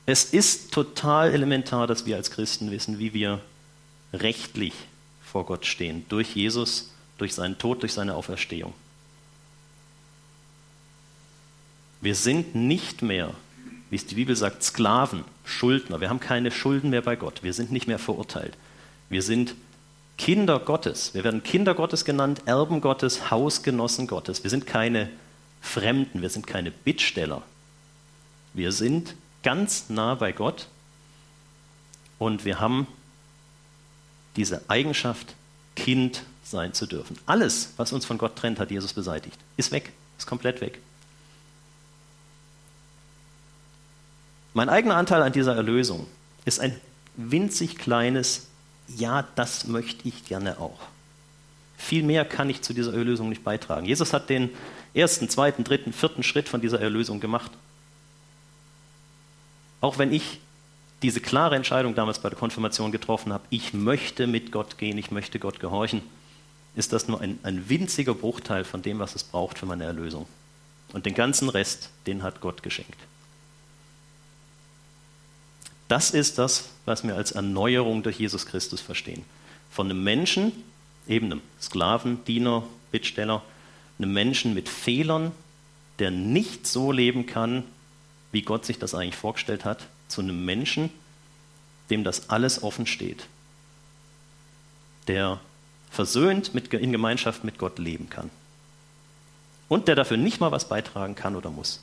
Es 0.09 0.23
ist 0.23 0.71
total 0.71 1.35
elementar, 1.35 1.85
dass 1.85 2.07
wir 2.07 2.15
als 2.15 2.31
Christen 2.31 2.71
wissen, 2.71 2.97
wie 2.97 3.13
wir 3.13 3.41
rechtlich 4.11 4.73
vor 5.21 5.45
Gott 5.45 5.67
stehen, 5.67 6.03
durch 6.09 6.35
Jesus, 6.35 6.89
durch 7.19 7.35
seinen 7.35 7.59
Tod, 7.59 7.83
durch 7.83 7.93
seine 7.93 8.15
Auferstehung. 8.15 8.73
Wir 12.01 12.15
sind 12.15 12.55
nicht 12.55 13.03
mehr, 13.03 13.35
wie 13.91 13.97
es 13.97 14.07
die 14.07 14.15
Bibel 14.15 14.35
sagt, 14.35 14.63
Sklaven, 14.63 15.25
Schuldner. 15.45 16.01
Wir 16.01 16.09
haben 16.09 16.19
keine 16.19 16.49
Schulden 16.49 16.89
mehr 16.89 17.03
bei 17.03 17.15
Gott. 17.15 17.43
Wir 17.43 17.53
sind 17.53 17.71
nicht 17.71 17.85
mehr 17.85 17.99
verurteilt. 17.99 18.57
Wir 19.09 19.21
sind 19.21 19.53
Kinder 20.17 20.57
Gottes. 20.57 21.13
Wir 21.13 21.23
werden 21.23 21.43
Kinder 21.43 21.75
Gottes 21.75 22.03
genannt, 22.03 22.41
Erben 22.47 22.81
Gottes, 22.81 23.29
Hausgenossen 23.29 24.07
Gottes. 24.07 24.41
Wir 24.41 24.49
sind 24.49 24.65
keine 24.65 25.07
Fremden, 25.61 26.23
wir 26.23 26.31
sind 26.31 26.47
keine 26.47 26.71
Bittsteller. 26.71 27.43
Wir 28.55 28.71
sind 28.71 29.13
ganz 29.43 29.89
nah 29.89 30.15
bei 30.15 30.31
Gott 30.31 30.67
und 32.17 32.45
wir 32.45 32.59
haben 32.59 32.87
diese 34.35 34.61
Eigenschaft, 34.69 35.35
Kind 35.75 36.23
sein 36.43 36.73
zu 36.73 36.85
dürfen. 36.85 37.17
Alles, 37.25 37.73
was 37.77 37.93
uns 37.93 38.05
von 38.05 38.17
Gott 38.17 38.35
trennt, 38.35 38.59
hat 38.59 38.71
Jesus 38.71 38.93
beseitigt. 38.93 39.37
Ist 39.55 39.71
weg, 39.71 39.91
ist 40.17 40.27
komplett 40.27 40.61
weg. 40.61 40.79
Mein 44.53 44.69
eigener 44.69 44.95
Anteil 44.95 45.21
an 45.21 45.31
dieser 45.31 45.55
Erlösung 45.55 46.07
ist 46.45 46.59
ein 46.59 46.79
winzig 47.15 47.77
kleines 47.77 48.47
Ja, 48.87 49.27
das 49.35 49.67
möchte 49.67 50.07
ich 50.07 50.25
gerne 50.25 50.59
auch. 50.59 50.79
Viel 51.77 52.03
mehr 52.03 52.25
kann 52.25 52.49
ich 52.49 52.61
zu 52.61 52.73
dieser 52.73 52.93
Erlösung 52.93 53.29
nicht 53.29 53.43
beitragen. 53.43 53.85
Jesus 53.85 54.11
hat 54.11 54.29
den 54.29 54.49
ersten, 54.93 55.29
zweiten, 55.29 55.63
dritten, 55.63 55.93
vierten 55.93 56.23
Schritt 56.23 56.49
von 56.49 56.59
dieser 56.59 56.81
Erlösung 56.81 57.19
gemacht. 57.19 57.51
Auch 59.81 59.97
wenn 59.97 60.11
ich 60.11 60.39
diese 61.01 61.21
klare 61.21 61.55
Entscheidung 61.55 61.95
damals 61.95 62.19
bei 62.19 62.29
der 62.29 62.37
Konfirmation 62.37 62.91
getroffen 62.91 63.31
habe, 63.31 63.45
ich 63.49 63.73
möchte 63.73 64.27
mit 64.27 64.51
Gott 64.51 64.77
gehen, 64.77 64.97
ich 64.97 65.11
möchte 65.11 65.39
Gott 65.39 65.59
gehorchen, 65.59 66.01
ist 66.75 66.93
das 66.93 67.07
nur 67.07 67.21
ein, 67.21 67.39
ein 67.43 67.69
winziger 67.69 68.13
Bruchteil 68.13 68.63
von 68.63 68.81
dem, 68.81 68.99
was 68.99 69.15
es 69.15 69.23
braucht 69.23 69.57
für 69.57 69.65
meine 69.65 69.85
Erlösung. 69.85 70.27
Und 70.91 71.05
den 71.05 71.13
ganzen 71.13 71.49
Rest, 71.49 71.89
den 72.07 72.23
hat 72.23 72.41
Gott 72.41 72.63
geschenkt. 72.63 72.97
Das 75.87 76.11
ist 76.11 76.37
das, 76.37 76.69
was 76.85 77.03
wir 77.03 77.15
als 77.15 77.31
Erneuerung 77.31 78.03
durch 78.03 78.19
Jesus 78.19 78.45
Christus 78.45 78.81
verstehen. 78.81 79.23
Von 79.71 79.89
einem 79.89 80.03
Menschen, 80.03 80.51
eben 81.07 81.27
einem 81.27 81.41
Sklaven, 81.59 82.23
Diener, 82.25 82.63
Bittsteller, 82.91 83.43
einem 83.97 84.13
Menschen 84.13 84.53
mit 84.53 84.69
Fehlern, 84.69 85.31
der 85.97 86.11
nicht 86.11 86.67
so 86.67 86.91
leben 86.91 87.25
kann, 87.25 87.63
wie 88.31 88.41
Gott 88.41 88.65
sich 88.65 88.79
das 88.79 88.93
eigentlich 88.93 89.15
vorgestellt 89.15 89.65
hat, 89.65 89.87
zu 90.07 90.21
einem 90.21 90.45
Menschen, 90.45 90.89
dem 91.89 92.03
das 92.03 92.29
alles 92.29 92.63
offen 92.63 92.85
steht, 92.85 93.25
der 95.07 95.39
versöhnt 95.91 96.53
mit, 96.53 96.73
in 96.73 96.91
Gemeinschaft 96.91 97.43
mit 97.43 97.57
Gott 97.57 97.79
leben 97.79 98.09
kann 98.09 98.29
und 99.67 99.87
der 99.87 99.95
dafür 99.95 100.17
nicht 100.17 100.39
mal 100.39 100.51
was 100.51 100.67
beitragen 100.67 101.15
kann 101.15 101.35
oder 101.35 101.49
muss. 101.49 101.81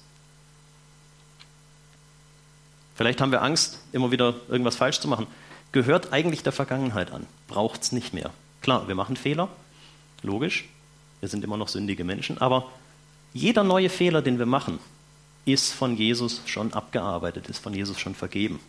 Vielleicht 2.94 3.20
haben 3.20 3.32
wir 3.32 3.42
Angst, 3.42 3.78
immer 3.92 4.10
wieder 4.10 4.34
irgendwas 4.48 4.76
falsch 4.76 5.00
zu 5.00 5.08
machen. 5.08 5.26
Gehört 5.72 6.12
eigentlich 6.12 6.42
der 6.42 6.52
Vergangenheit 6.52 7.10
an, 7.12 7.26
braucht 7.48 7.82
es 7.82 7.92
nicht 7.92 8.14
mehr. 8.14 8.30
Klar, 8.62 8.88
wir 8.88 8.94
machen 8.94 9.16
Fehler, 9.16 9.48
logisch, 10.22 10.68
wir 11.20 11.28
sind 11.28 11.44
immer 11.44 11.56
noch 11.56 11.68
sündige 11.68 12.04
Menschen, 12.04 12.38
aber 12.38 12.70
jeder 13.34 13.64
neue 13.64 13.90
Fehler, 13.90 14.22
den 14.22 14.38
wir 14.38 14.46
machen, 14.46 14.78
ist 15.46 15.72
von 15.72 15.96
Jesus 15.96 16.42
schon 16.44 16.74
abgearbeitet, 16.74 17.48
ist 17.48 17.62
von 17.62 17.72
Jesus 17.72 17.98
schon 17.98 18.14
vergeben. 18.14 18.60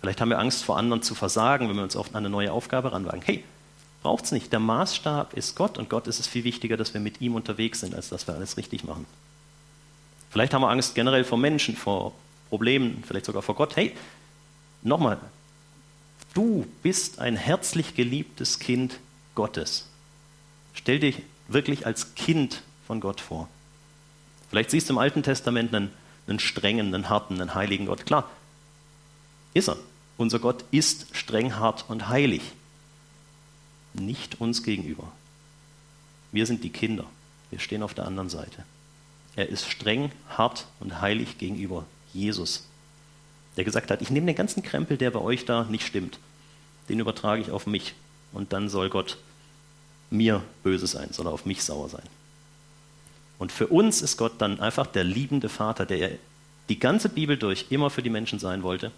Vielleicht 0.00 0.20
haben 0.20 0.30
wir 0.30 0.38
Angst 0.38 0.64
vor 0.64 0.78
anderen 0.78 1.02
zu 1.02 1.14
versagen, 1.14 1.68
wenn 1.68 1.76
wir 1.76 1.82
uns 1.82 1.94
auf 1.94 2.14
eine 2.14 2.30
neue 2.30 2.50
Aufgabe 2.50 2.92
ranwagen. 2.92 3.22
Hey, 3.22 3.44
braucht 4.02 4.24
es 4.24 4.32
nicht. 4.32 4.50
Der 4.52 4.58
Maßstab 4.58 5.34
ist 5.34 5.54
Gott 5.56 5.76
und 5.76 5.90
Gott 5.90 6.06
ist 6.06 6.18
es 6.18 6.26
viel 6.26 6.44
wichtiger, 6.44 6.78
dass 6.78 6.94
wir 6.94 7.00
mit 7.00 7.20
ihm 7.20 7.34
unterwegs 7.34 7.80
sind, 7.80 7.94
als 7.94 8.08
dass 8.08 8.26
wir 8.26 8.34
alles 8.34 8.56
richtig 8.56 8.84
machen. 8.84 9.04
Vielleicht 10.30 10.54
haben 10.54 10.62
wir 10.62 10.70
Angst 10.70 10.94
generell 10.94 11.24
vor 11.24 11.36
Menschen, 11.36 11.76
vor 11.76 12.12
Problemen, 12.48 13.04
vielleicht 13.06 13.26
sogar 13.26 13.42
vor 13.42 13.54
Gott. 13.54 13.76
Hey, 13.76 13.94
nochmal, 14.82 15.18
du 16.32 16.66
bist 16.82 17.18
ein 17.18 17.36
herzlich 17.36 17.94
geliebtes 17.94 18.58
Kind 18.58 18.98
Gottes. 19.34 19.86
Stell 20.72 21.00
dich 21.00 21.22
wirklich 21.48 21.84
als 21.84 22.14
Kind 22.14 22.62
von 22.86 23.00
Gott 23.00 23.20
vor. 23.20 23.48
Vielleicht 24.50 24.70
siehst 24.70 24.88
du 24.88 24.94
im 24.94 24.98
Alten 24.98 25.22
Testament 25.22 25.74
einen, 25.74 25.90
einen 26.26 26.40
strengen, 26.40 26.94
einen 26.94 27.08
harten, 27.08 27.40
einen 27.40 27.54
heiligen 27.54 27.86
Gott. 27.86 28.04
Klar, 28.04 28.28
ist 29.54 29.68
er. 29.68 29.76
Unser 30.16 30.38
Gott 30.38 30.64
ist 30.70 31.06
streng, 31.16 31.56
hart 31.56 31.86
und 31.88 32.08
heilig. 32.08 32.42
Nicht 33.94 34.40
uns 34.40 34.62
gegenüber. 34.62 35.10
Wir 36.32 36.46
sind 36.46 36.62
die 36.62 36.70
Kinder. 36.70 37.04
Wir 37.50 37.58
stehen 37.58 37.82
auf 37.82 37.94
der 37.94 38.06
anderen 38.06 38.28
Seite. 38.28 38.64
Er 39.36 39.48
ist 39.48 39.68
streng, 39.68 40.12
hart 40.28 40.66
und 40.80 41.00
heilig 41.00 41.38
gegenüber 41.38 41.86
Jesus, 42.12 42.66
der 43.56 43.64
gesagt 43.64 43.90
hat, 43.90 44.02
ich 44.02 44.10
nehme 44.10 44.26
den 44.26 44.36
ganzen 44.36 44.62
Krempel, 44.62 44.96
der 44.96 45.10
bei 45.10 45.20
euch 45.20 45.44
da 45.44 45.64
nicht 45.64 45.86
stimmt, 45.86 46.18
den 46.88 46.98
übertrage 46.98 47.40
ich 47.40 47.50
auf 47.50 47.66
mich. 47.66 47.94
Und 48.32 48.52
dann 48.52 48.68
soll 48.68 48.90
Gott 48.90 49.18
mir 50.10 50.42
böse 50.62 50.86
sein, 50.86 51.08
soll 51.12 51.26
er 51.26 51.32
auf 51.32 51.46
mich 51.46 51.62
sauer 51.62 51.88
sein. 51.88 52.02
Und 53.40 53.52
für 53.52 53.68
uns 53.68 54.02
ist 54.02 54.18
Gott 54.18 54.34
dann 54.38 54.60
einfach 54.60 54.86
der 54.86 55.02
liebende 55.02 55.48
Vater, 55.48 55.86
der 55.86 56.10
die 56.68 56.78
ganze 56.78 57.08
Bibel 57.08 57.38
durch 57.38 57.66
immer 57.70 57.88
für 57.88 58.02
die 58.02 58.10
Menschen 58.10 58.38
sein 58.38 58.62
wollte, 58.62 58.92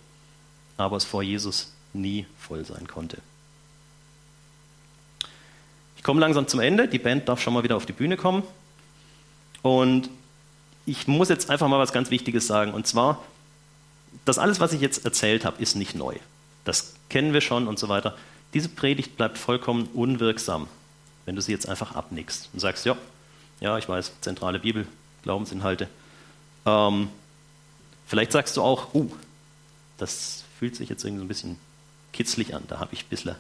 aber 0.77 0.97
es 0.97 1.05
vor 1.05 1.23
Jesus 1.23 1.73
nie 1.93 2.27
voll 2.41 2.65
sein 2.65 2.89
konnte. 2.89 3.19
Ich 5.97 6.03
komme 6.03 6.21
langsam 6.21 6.49
zum 6.49 6.59
Ende. 6.59 6.89
Die 6.89 6.99
Band 6.99 7.29
darf 7.29 7.41
schon 7.41 7.55
mal 7.55 7.63
wieder 7.63 7.77
auf 7.77 7.87
die 7.87 7.93
Bühne 7.93 8.17
kommen. 8.17 8.43
Und 9.63 10.11
ich 10.87 11.07
muss 11.07 11.29
jetzt 11.29 11.49
einfach 11.49 11.69
mal 11.69 11.79
was 11.79 11.93
ganz 11.93 12.11
Wichtiges 12.11 12.49
sagen. 12.49 12.75
Und 12.75 12.89
zwar, 12.89 13.23
das 14.25 14.39
alles, 14.39 14.59
was 14.59 14.73
ich 14.73 14.81
jetzt 14.81 15.05
erzählt 15.05 15.45
habe, 15.45 15.63
ist 15.63 15.77
nicht 15.77 15.95
neu. 15.95 16.17
Das 16.65 16.95
kennen 17.09 17.33
wir 17.33 17.43
schon 17.43 17.69
und 17.69 17.79
so 17.79 17.89
weiter. 17.89 18.17
Diese 18.55 18.69
Predigt 18.69 19.17
bleibt 19.17 19.39
vollkommen 19.39 19.89
unwirksam, 19.95 20.67
wenn 21.27 21.37
du 21.37 21.43
sie 21.43 21.53
jetzt 21.53 21.69
einfach 21.69 21.95
abnickst 21.95 22.51
und 22.53 22.59
sagst, 22.59 22.85
ja, 22.85 22.97
ja, 23.63 23.79
ich 23.79 23.89
weiß, 23.89 24.13
zentrale 24.21 24.59
Bibel, 24.59 24.87
Glaubensinhalte, 25.23 25.89
Ähm, 26.65 27.09
vielleicht 28.07 28.31
sagst 28.31 28.57
du 28.57 28.63
auch, 28.63 28.95
uh, 28.95 29.11
das 29.99 30.45
fühlt 30.59 30.77
sich 30.77 30.89
jetzt 30.89 31.05
irgendwie 31.05 31.21
so 31.21 31.25
ein 31.25 31.29
bisschen 31.29 31.57
kitzlig 32.13 32.55
an, 32.55 32.63
da 32.69 32.79
habe 32.79 32.93
ich 32.93 33.05
ein 33.05 33.09
bisschen 33.09 33.35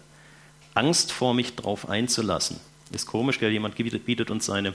Angst 0.75 1.13
vor, 1.13 1.35
mich 1.35 1.55
drauf 1.55 1.89
einzulassen. 1.89 2.59
Ist 2.91 3.07
komisch, 3.07 3.39
gell? 3.39 3.53
jemand 3.53 3.77
bietet 3.77 4.31
uns 4.31 4.47
seine 4.47 4.75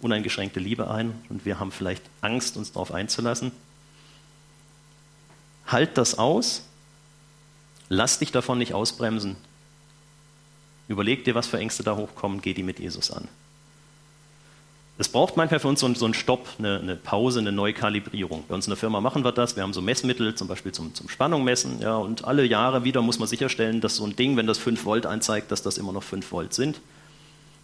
uneingeschränkte 0.00 0.60
Liebe 0.60 0.90
ein 0.90 1.20
und 1.28 1.44
wir 1.44 1.58
haben 1.58 1.72
vielleicht 1.72 2.02
Angst, 2.20 2.56
uns 2.56 2.72
darauf 2.72 2.92
einzulassen. 2.92 3.52
Halt 5.66 5.98
das 5.98 6.16
aus, 6.16 6.62
lass 7.88 8.18
dich 8.18 8.32
davon 8.32 8.58
nicht 8.58 8.74
ausbremsen. 8.74 9.36
Überleg 10.88 11.24
dir, 11.24 11.34
was 11.34 11.46
für 11.46 11.58
Ängste 11.58 11.82
da 11.82 11.96
hochkommen, 11.96 12.40
geh 12.40 12.54
die 12.54 12.62
mit 12.62 12.78
Jesus 12.78 13.10
an. 13.10 13.28
Es 15.00 15.08
braucht 15.08 15.38
manchmal 15.38 15.60
für 15.60 15.68
uns 15.68 15.80
so 15.80 15.86
einen, 15.86 15.94
so 15.94 16.04
einen 16.04 16.12
Stopp, 16.12 16.46
eine, 16.58 16.78
eine, 16.78 16.94
Pause, 16.94 17.40
eine 17.40 17.52
Neukalibrierung. 17.52 18.44
Bei 18.46 18.54
uns 18.54 18.66
in 18.66 18.70
der 18.70 18.76
Firma 18.76 19.00
machen 19.00 19.24
wir 19.24 19.32
das. 19.32 19.56
Wir 19.56 19.62
haben 19.62 19.72
so 19.72 19.80
Messmittel, 19.80 20.34
zum 20.34 20.46
Beispiel 20.46 20.72
zum, 20.72 20.94
zum 20.94 21.08
Spannung 21.08 21.42
messen. 21.42 21.80
Ja, 21.80 21.96
und 21.96 22.26
alle 22.26 22.44
Jahre 22.44 22.84
wieder 22.84 23.00
muss 23.00 23.18
man 23.18 23.26
sicherstellen, 23.26 23.80
dass 23.80 23.96
so 23.96 24.04
ein 24.04 24.14
Ding, 24.14 24.36
wenn 24.36 24.46
das 24.46 24.58
5 24.58 24.84
Volt 24.84 25.06
anzeigt, 25.06 25.52
dass 25.52 25.62
das 25.62 25.78
immer 25.78 25.92
noch 25.92 26.02
5 26.02 26.30
Volt 26.30 26.52
sind. 26.52 26.82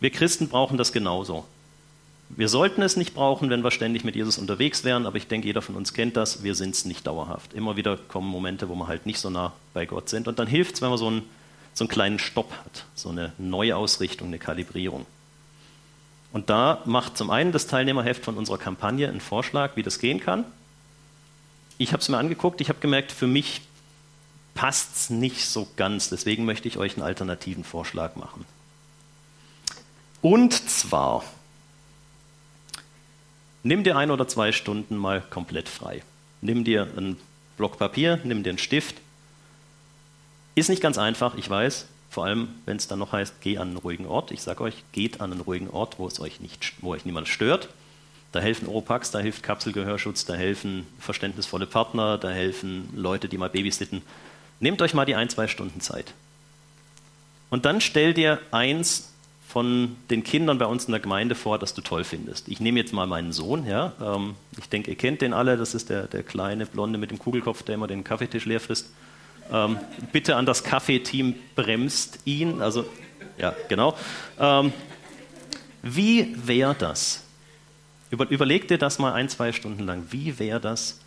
Wir 0.01 0.09
Christen 0.09 0.49
brauchen 0.49 0.79
das 0.79 0.94
genauso. 0.94 1.44
Wir 2.31 2.49
sollten 2.49 2.81
es 2.81 2.96
nicht 2.96 3.12
brauchen, 3.12 3.51
wenn 3.51 3.62
wir 3.62 3.70
ständig 3.70 4.03
mit 4.03 4.16
Jesus 4.16 4.38
unterwegs 4.38 4.83
wären, 4.85 5.05
aber 5.05 5.18
ich 5.18 5.29
denke, 5.29 5.46
jeder 5.46 5.61
von 5.61 5.75
uns 5.75 5.92
kennt 5.92 6.16
das. 6.16 6.42
Wir 6.42 6.55
sind 6.55 6.75
es 6.75 6.87
nicht 6.87 7.07
dauerhaft. 7.07 7.53
Immer 7.53 7.77
wieder 7.77 7.99
kommen 7.99 8.31
Momente, 8.31 8.70
wo 8.70 8.75
wir 8.77 8.87
halt 8.87 9.05
nicht 9.05 9.18
so 9.18 9.29
nah 9.29 9.53
bei 9.75 9.85
Gott 9.85 10.09
sind. 10.09 10.27
Und 10.27 10.38
dann 10.38 10.46
hilft 10.46 10.77
es, 10.77 10.81
wenn 10.81 10.88
man 10.88 10.96
so 10.96 11.09
einen, 11.09 11.22
so 11.75 11.85
einen 11.85 11.90
kleinen 11.90 12.18
Stopp 12.18 12.51
hat, 12.64 12.87
so 12.94 13.11
eine 13.11 13.35
Neuausrichtung, 13.37 14.29
eine 14.29 14.38
Kalibrierung. 14.38 15.05
Und 16.33 16.51
da 16.51 16.83
macht 16.85 17.17
zum 17.17 17.31
einen 17.31 17.53
das 17.53 17.67
Teilnehmerheft 17.67 18.25
von 18.25 18.37
unserer 18.37 18.59
Kampagne 18.59 19.09
einen 19.09 19.21
Vorschlag, 19.21 19.77
wie 19.77 19.83
das 19.83 19.99
gehen 19.99 20.21
kann. 20.21 20.45
Ich 21.79 21.93
habe 21.93 22.01
es 22.01 22.09
mir 22.09 22.19
angeguckt, 22.19 22.61
ich 22.61 22.69
habe 22.69 22.81
gemerkt, 22.81 23.12
für 23.12 23.27
mich 23.27 23.62
passt 24.55 24.97
es 24.97 25.11
nicht 25.11 25.47
so 25.47 25.69
ganz. 25.77 26.09
Deswegen 26.11 26.45
möchte 26.45 26.69
ich 26.69 26.79
euch 26.79 26.95
einen 26.95 27.03
alternativen 27.03 27.65
Vorschlag 27.65 28.17
machen. 28.17 28.45
Und 30.23 30.53
zwar, 30.69 31.23
nimm 33.62 33.85
dir 33.85 33.97
ein 33.97 34.11
oder 34.11 34.27
zwei 34.27 34.53
Stunden 34.53 34.97
mal 34.97 35.21
komplett 35.21 35.69
frei. 35.69 36.03
Nimm 36.41 36.65
dir 36.65 36.89
einen 36.97 37.17
Block 37.57 37.79
Papier, 37.79 38.19
nimm 38.25 38.43
dir 38.43 38.51
einen 38.51 38.59
Stift. 38.59 38.97
Ist 40.55 40.69
nicht 40.69 40.83
ganz 40.83 40.99
einfach, 40.99 41.35
ich 41.37 41.49
weiß. 41.49 41.87
Vor 42.17 42.25
allem, 42.25 42.49
wenn 42.65 42.79
es 42.79 42.89
dann 42.89 42.99
noch 42.99 43.13
heißt, 43.13 43.43
geh 43.43 43.59
an 43.59 43.69
einen 43.69 43.77
ruhigen 43.77 44.07
Ort. 44.07 44.31
Ich 44.31 44.41
sage 44.41 44.65
euch, 44.65 44.85
geht 44.93 45.21
an 45.21 45.33
einen 45.33 45.43
ruhigen 45.43 45.69
Ort, 45.69 45.99
wo 45.99 46.07
es 46.07 46.19
euch 46.19 46.41
nicht, 46.41 46.73
wo 46.81 46.93
euch 46.93 47.05
niemand 47.05 47.29
stört. 47.29 47.69
Da 48.33 48.41
helfen 48.41 48.69
Oropax, 48.69 49.11
da 49.11 49.19
hilft 49.19 49.43
Kapselgehörschutz, 49.43 50.25
da 50.25 50.33
helfen 50.33 50.87
verständnisvolle 50.99 51.67
Partner, 51.67 52.17
da 52.17 52.31
helfen 52.31 52.89
Leute, 52.97 53.29
die 53.29 53.37
mal 53.37 53.51
babysitten. 53.51 54.01
Nehmt 54.61 54.81
euch 54.81 54.95
mal 54.95 55.05
die 55.05 55.15
ein, 55.15 55.29
zwei 55.29 55.47
Stunden 55.47 55.83
Zeit. 55.83 56.15
Und 57.51 57.67
dann 57.67 57.83
stell 57.83 58.15
dir 58.15 58.41
eins 58.51 59.13
von 59.47 59.95
den 60.09 60.25
Kindern 60.25 60.57
bei 60.57 60.65
uns 60.65 60.87
in 60.87 60.93
der 60.93 61.01
Gemeinde 61.01 61.35
vor, 61.35 61.59
das 61.59 61.75
du 61.75 61.83
toll 61.83 62.05
findest. 62.05 62.49
Ich 62.49 62.61
nehme 62.61 62.81
jetzt 62.81 62.95
mal 62.95 63.07
meinen 63.07 63.35
Sohn, 63.35 63.67
ja. 63.67 63.93
Ähm, 64.01 64.37
ich 64.57 64.71
denke, 64.71 64.91
ihr 64.91 64.97
kennt 64.97 65.21
den 65.21 65.35
alle, 65.35 65.59
das 65.59 65.75
ist 65.75 65.91
der, 65.91 66.07
der 66.07 66.23
kleine 66.23 66.65
Blonde 66.65 66.97
mit 66.99 67.11
dem 67.11 67.19
Kugelkopf, 67.19 67.63
der 67.63 67.75
immer 67.75 67.87
den 67.87 68.05
Kaffeetisch 68.05 68.47
leer 68.47 68.61
frisst. 68.61 68.89
Ähm, 69.53 69.79
bitte 70.13 70.37
an 70.37 70.47
das 70.47 70.65
Kaffeeteam 70.65 71.35
bremst 71.55 72.21
ihn. 72.25 72.61
Also, 72.61 72.85
ja, 73.39 73.55
genau. 73.69 73.97
Ähm, 74.39 74.73
wie 75.83 76.35
wäre 76.47 76.75
das? 76.75 77.23
Über, 78.11 78.29
überleg 78.29 78.69
dir 78.69 78.79
das 78.79 78.99
mal 78.99 79.13
ein, 79.13 79.29
zwei 79.29 79.53
Stunden 79.53 79.85
lang. 79.85 80.07
Wie 80.11 80.39
wäre 80.39 80.61
das, 80.61 81.01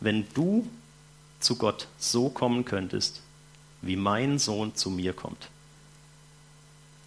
wenn 0.00 0.26
du 0.34 0.68
zu 1.40 1.56
Gott 1.56 1.88
so 1.98 2.28
kommen 2.28 2.64
könntest, 2.64 3.22
wie 3.82 3.96
mein 3.96 4.38
Sohn 4.38 4.74
zu 4.74 4.90
mir 4.90 5.12
kommt? 5.12 5.48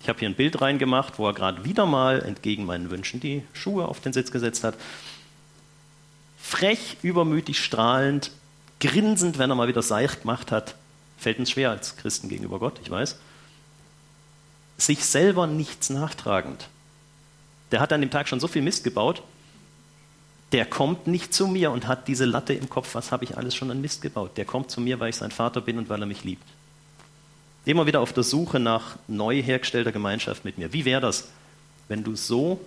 Ich 0.01 0.10
habe 0.10 0.19
hier 0.19 0.30
ein 0.30 0.36
Bild 0.36 0.62
reingemacht, 0.62 1.17
wo 1.17 1.27
er 1.27 1.34
gerade 1.34 1.65
wieder 1.65 1.86
mal 1.86 2.21
entgegen 2.21 2.65
meinen 2.65 2.91
Wünschen 2.91 3.19
die 3.19 3.43
Schuhe 3.53 3.88
auf 3.88 3.99
den 3.99 4.13
Sitz 4.13 4.32
gesetzt 4.32 4.63
hat. 4.63 4.75
Frech, 6.39 6.97
übermütig, 7.01 7.60
strahlend, 7.63 8.32
grinsend, 8.79 9.37
wenn 9.37 9.49
er 9.49 9.55
mal 9.55 9.67
wieder 9.67 9.81
Seich 9.81 10.21
gemacht 10.21 10.51
hat, 10.51 10.75
fällt 11.17 11.39
uns 11.39 11.51
schwer 11.51 11.71
als 11.71 11.95
Christen 11.97 12.29
gegenüber 12.29 12.59
Gott, 12.59 12.79
ich 12.83 12.89
weiß. 12.89 13.17
Sich 14.77 15.05
selber 15.05 15.47
nichts 15.47 15.89
nachtragend. 15.89 16.67
Der 17.71 17.79
hat 17.79 17.91
an 17.91 18.01
dem 18.01 18.11
Tag 18.11 18.27
schon 18.27 18.39
so 18.39 18.47
viel 18.47 18.61
Mist 18.61 18.83
gebaut, 18.83 19.23
der 20.51 20.65
kommt 20.65 21.07
nicht 21.07 21.33
zu 21.33 21.47
mir 21.47 21.71
und 21.71 21.87
hat 21.87 22.07
diese 22.07 22.25
Latte 22.25 22.53
im 22.53 22.69
Kopf, 22.69 22.95
was 22.95 23.11
habe 23.11 23.25
ich 23.25 23.37
alles 23.37 23.53
schon 23.53 23.69
an 23.69 23.81
Mist 23.81 24.01
gebaut. 24.01 24.37
Der 24.37 24.45
kommt 24.45 24.71
zu 24.71 24.79
mir, 24.79 24.99
weil 24.99 25.09
ich 25.09 25.17
sein 25.17 25.31
Vater 25.31 25.59
bin 25.59 25.77
und 25.77 25.89
weil 25.89 26.01
er 26.01 26.05
mich 26.05 26.23
liebt. 26.23 26.47
Immer 27.65 27.85
wieder 27.85 27.99
auf 27.99 28.13
der 28.13 28.23
Suche 28.23 28.59
nach 28.59 28.95
neu 29.09 29.41
hergestellter 29.41 29.91
Gemeinschaft 29.91 30.45
mit 30.45 30.57
mir. 30.57 30.71
Wie 30.71 30.85
wäre 30.85 31.01
das, 31.01 31.27
wenn 31.89 32.03
du 32.03 32.15
so 32.15 32.61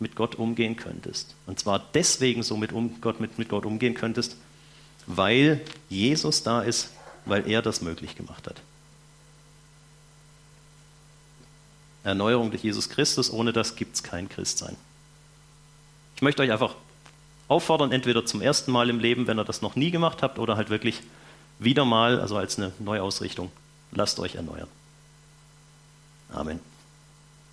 mit 0.00 0.16
Gott 0.16 0.36
umgehen 0.36 0.76
könntest? 0.76 1.34
Und 1.46 1.58
zwar 1.58 1.84
deswegen 1.92 2.42
so 2.42 2.56
mit, 2.56 2.72
um, 2.72 3.02
Gott, 3.02 3.20
mit, 3.20 3.38
mit 3.38 3.50
Gott 3.50 3.66
umgehen 3.66 3.92
könntest, 3.92 4.36
weil 5.08 5.62
Jesus 5.88 6.42
da 6.42 6.62
ist, 6.62 6.90
weil 7.24 7.48
er 7.50 7.62
das 7.62 7.80
möglich 7.80 8.14
gemacht 8.14 8.46
hat. 8.46 8.60
Erneuerung 12.04 12.50
durch 12.50 12.62
Jesus 12.62 12.88
Christus, 12.88 13.32
ohne 13.32 13.52
das 13.52 13.74
gibt 13.74 13.96
es 13.96 14.02
kein 14.02 14.28
Christsein. 14.28 14.76
Ich 16.14 16.22
möchte 16.22 16.42
euch 16.42 16.52
einfach 16.52 16.74
auffordern, 17.48 17.90
entweder 17.90 18.24
zum 18.24 18.40
ersten 18.40 18.70
Mal 18.70 18.90
im 18.90 18.98
Leben, 18.98 19.26
wenn 19.26 19.38
ihr 19.38 19.44
das 19.44 19.62
noch 19.62 19.76
nie 19.76 19.90
gemacht 19.90 20.22
habt, 20.22 20.38
oder 20.38 20.56
halt 20.56 20.70
wirklich 20.70 21.02
wieder 21.58 21.84
mal, 21.84 22.20
also 22.20 22.36
als 22.36 22.58
eine 22.58 22.72
Neuausrichtung, 22.78 23.50
lasst 23.92 24.20
euch 24.20 24.34
erneuern. 24.36 24.68
Amen. 26.30 26.60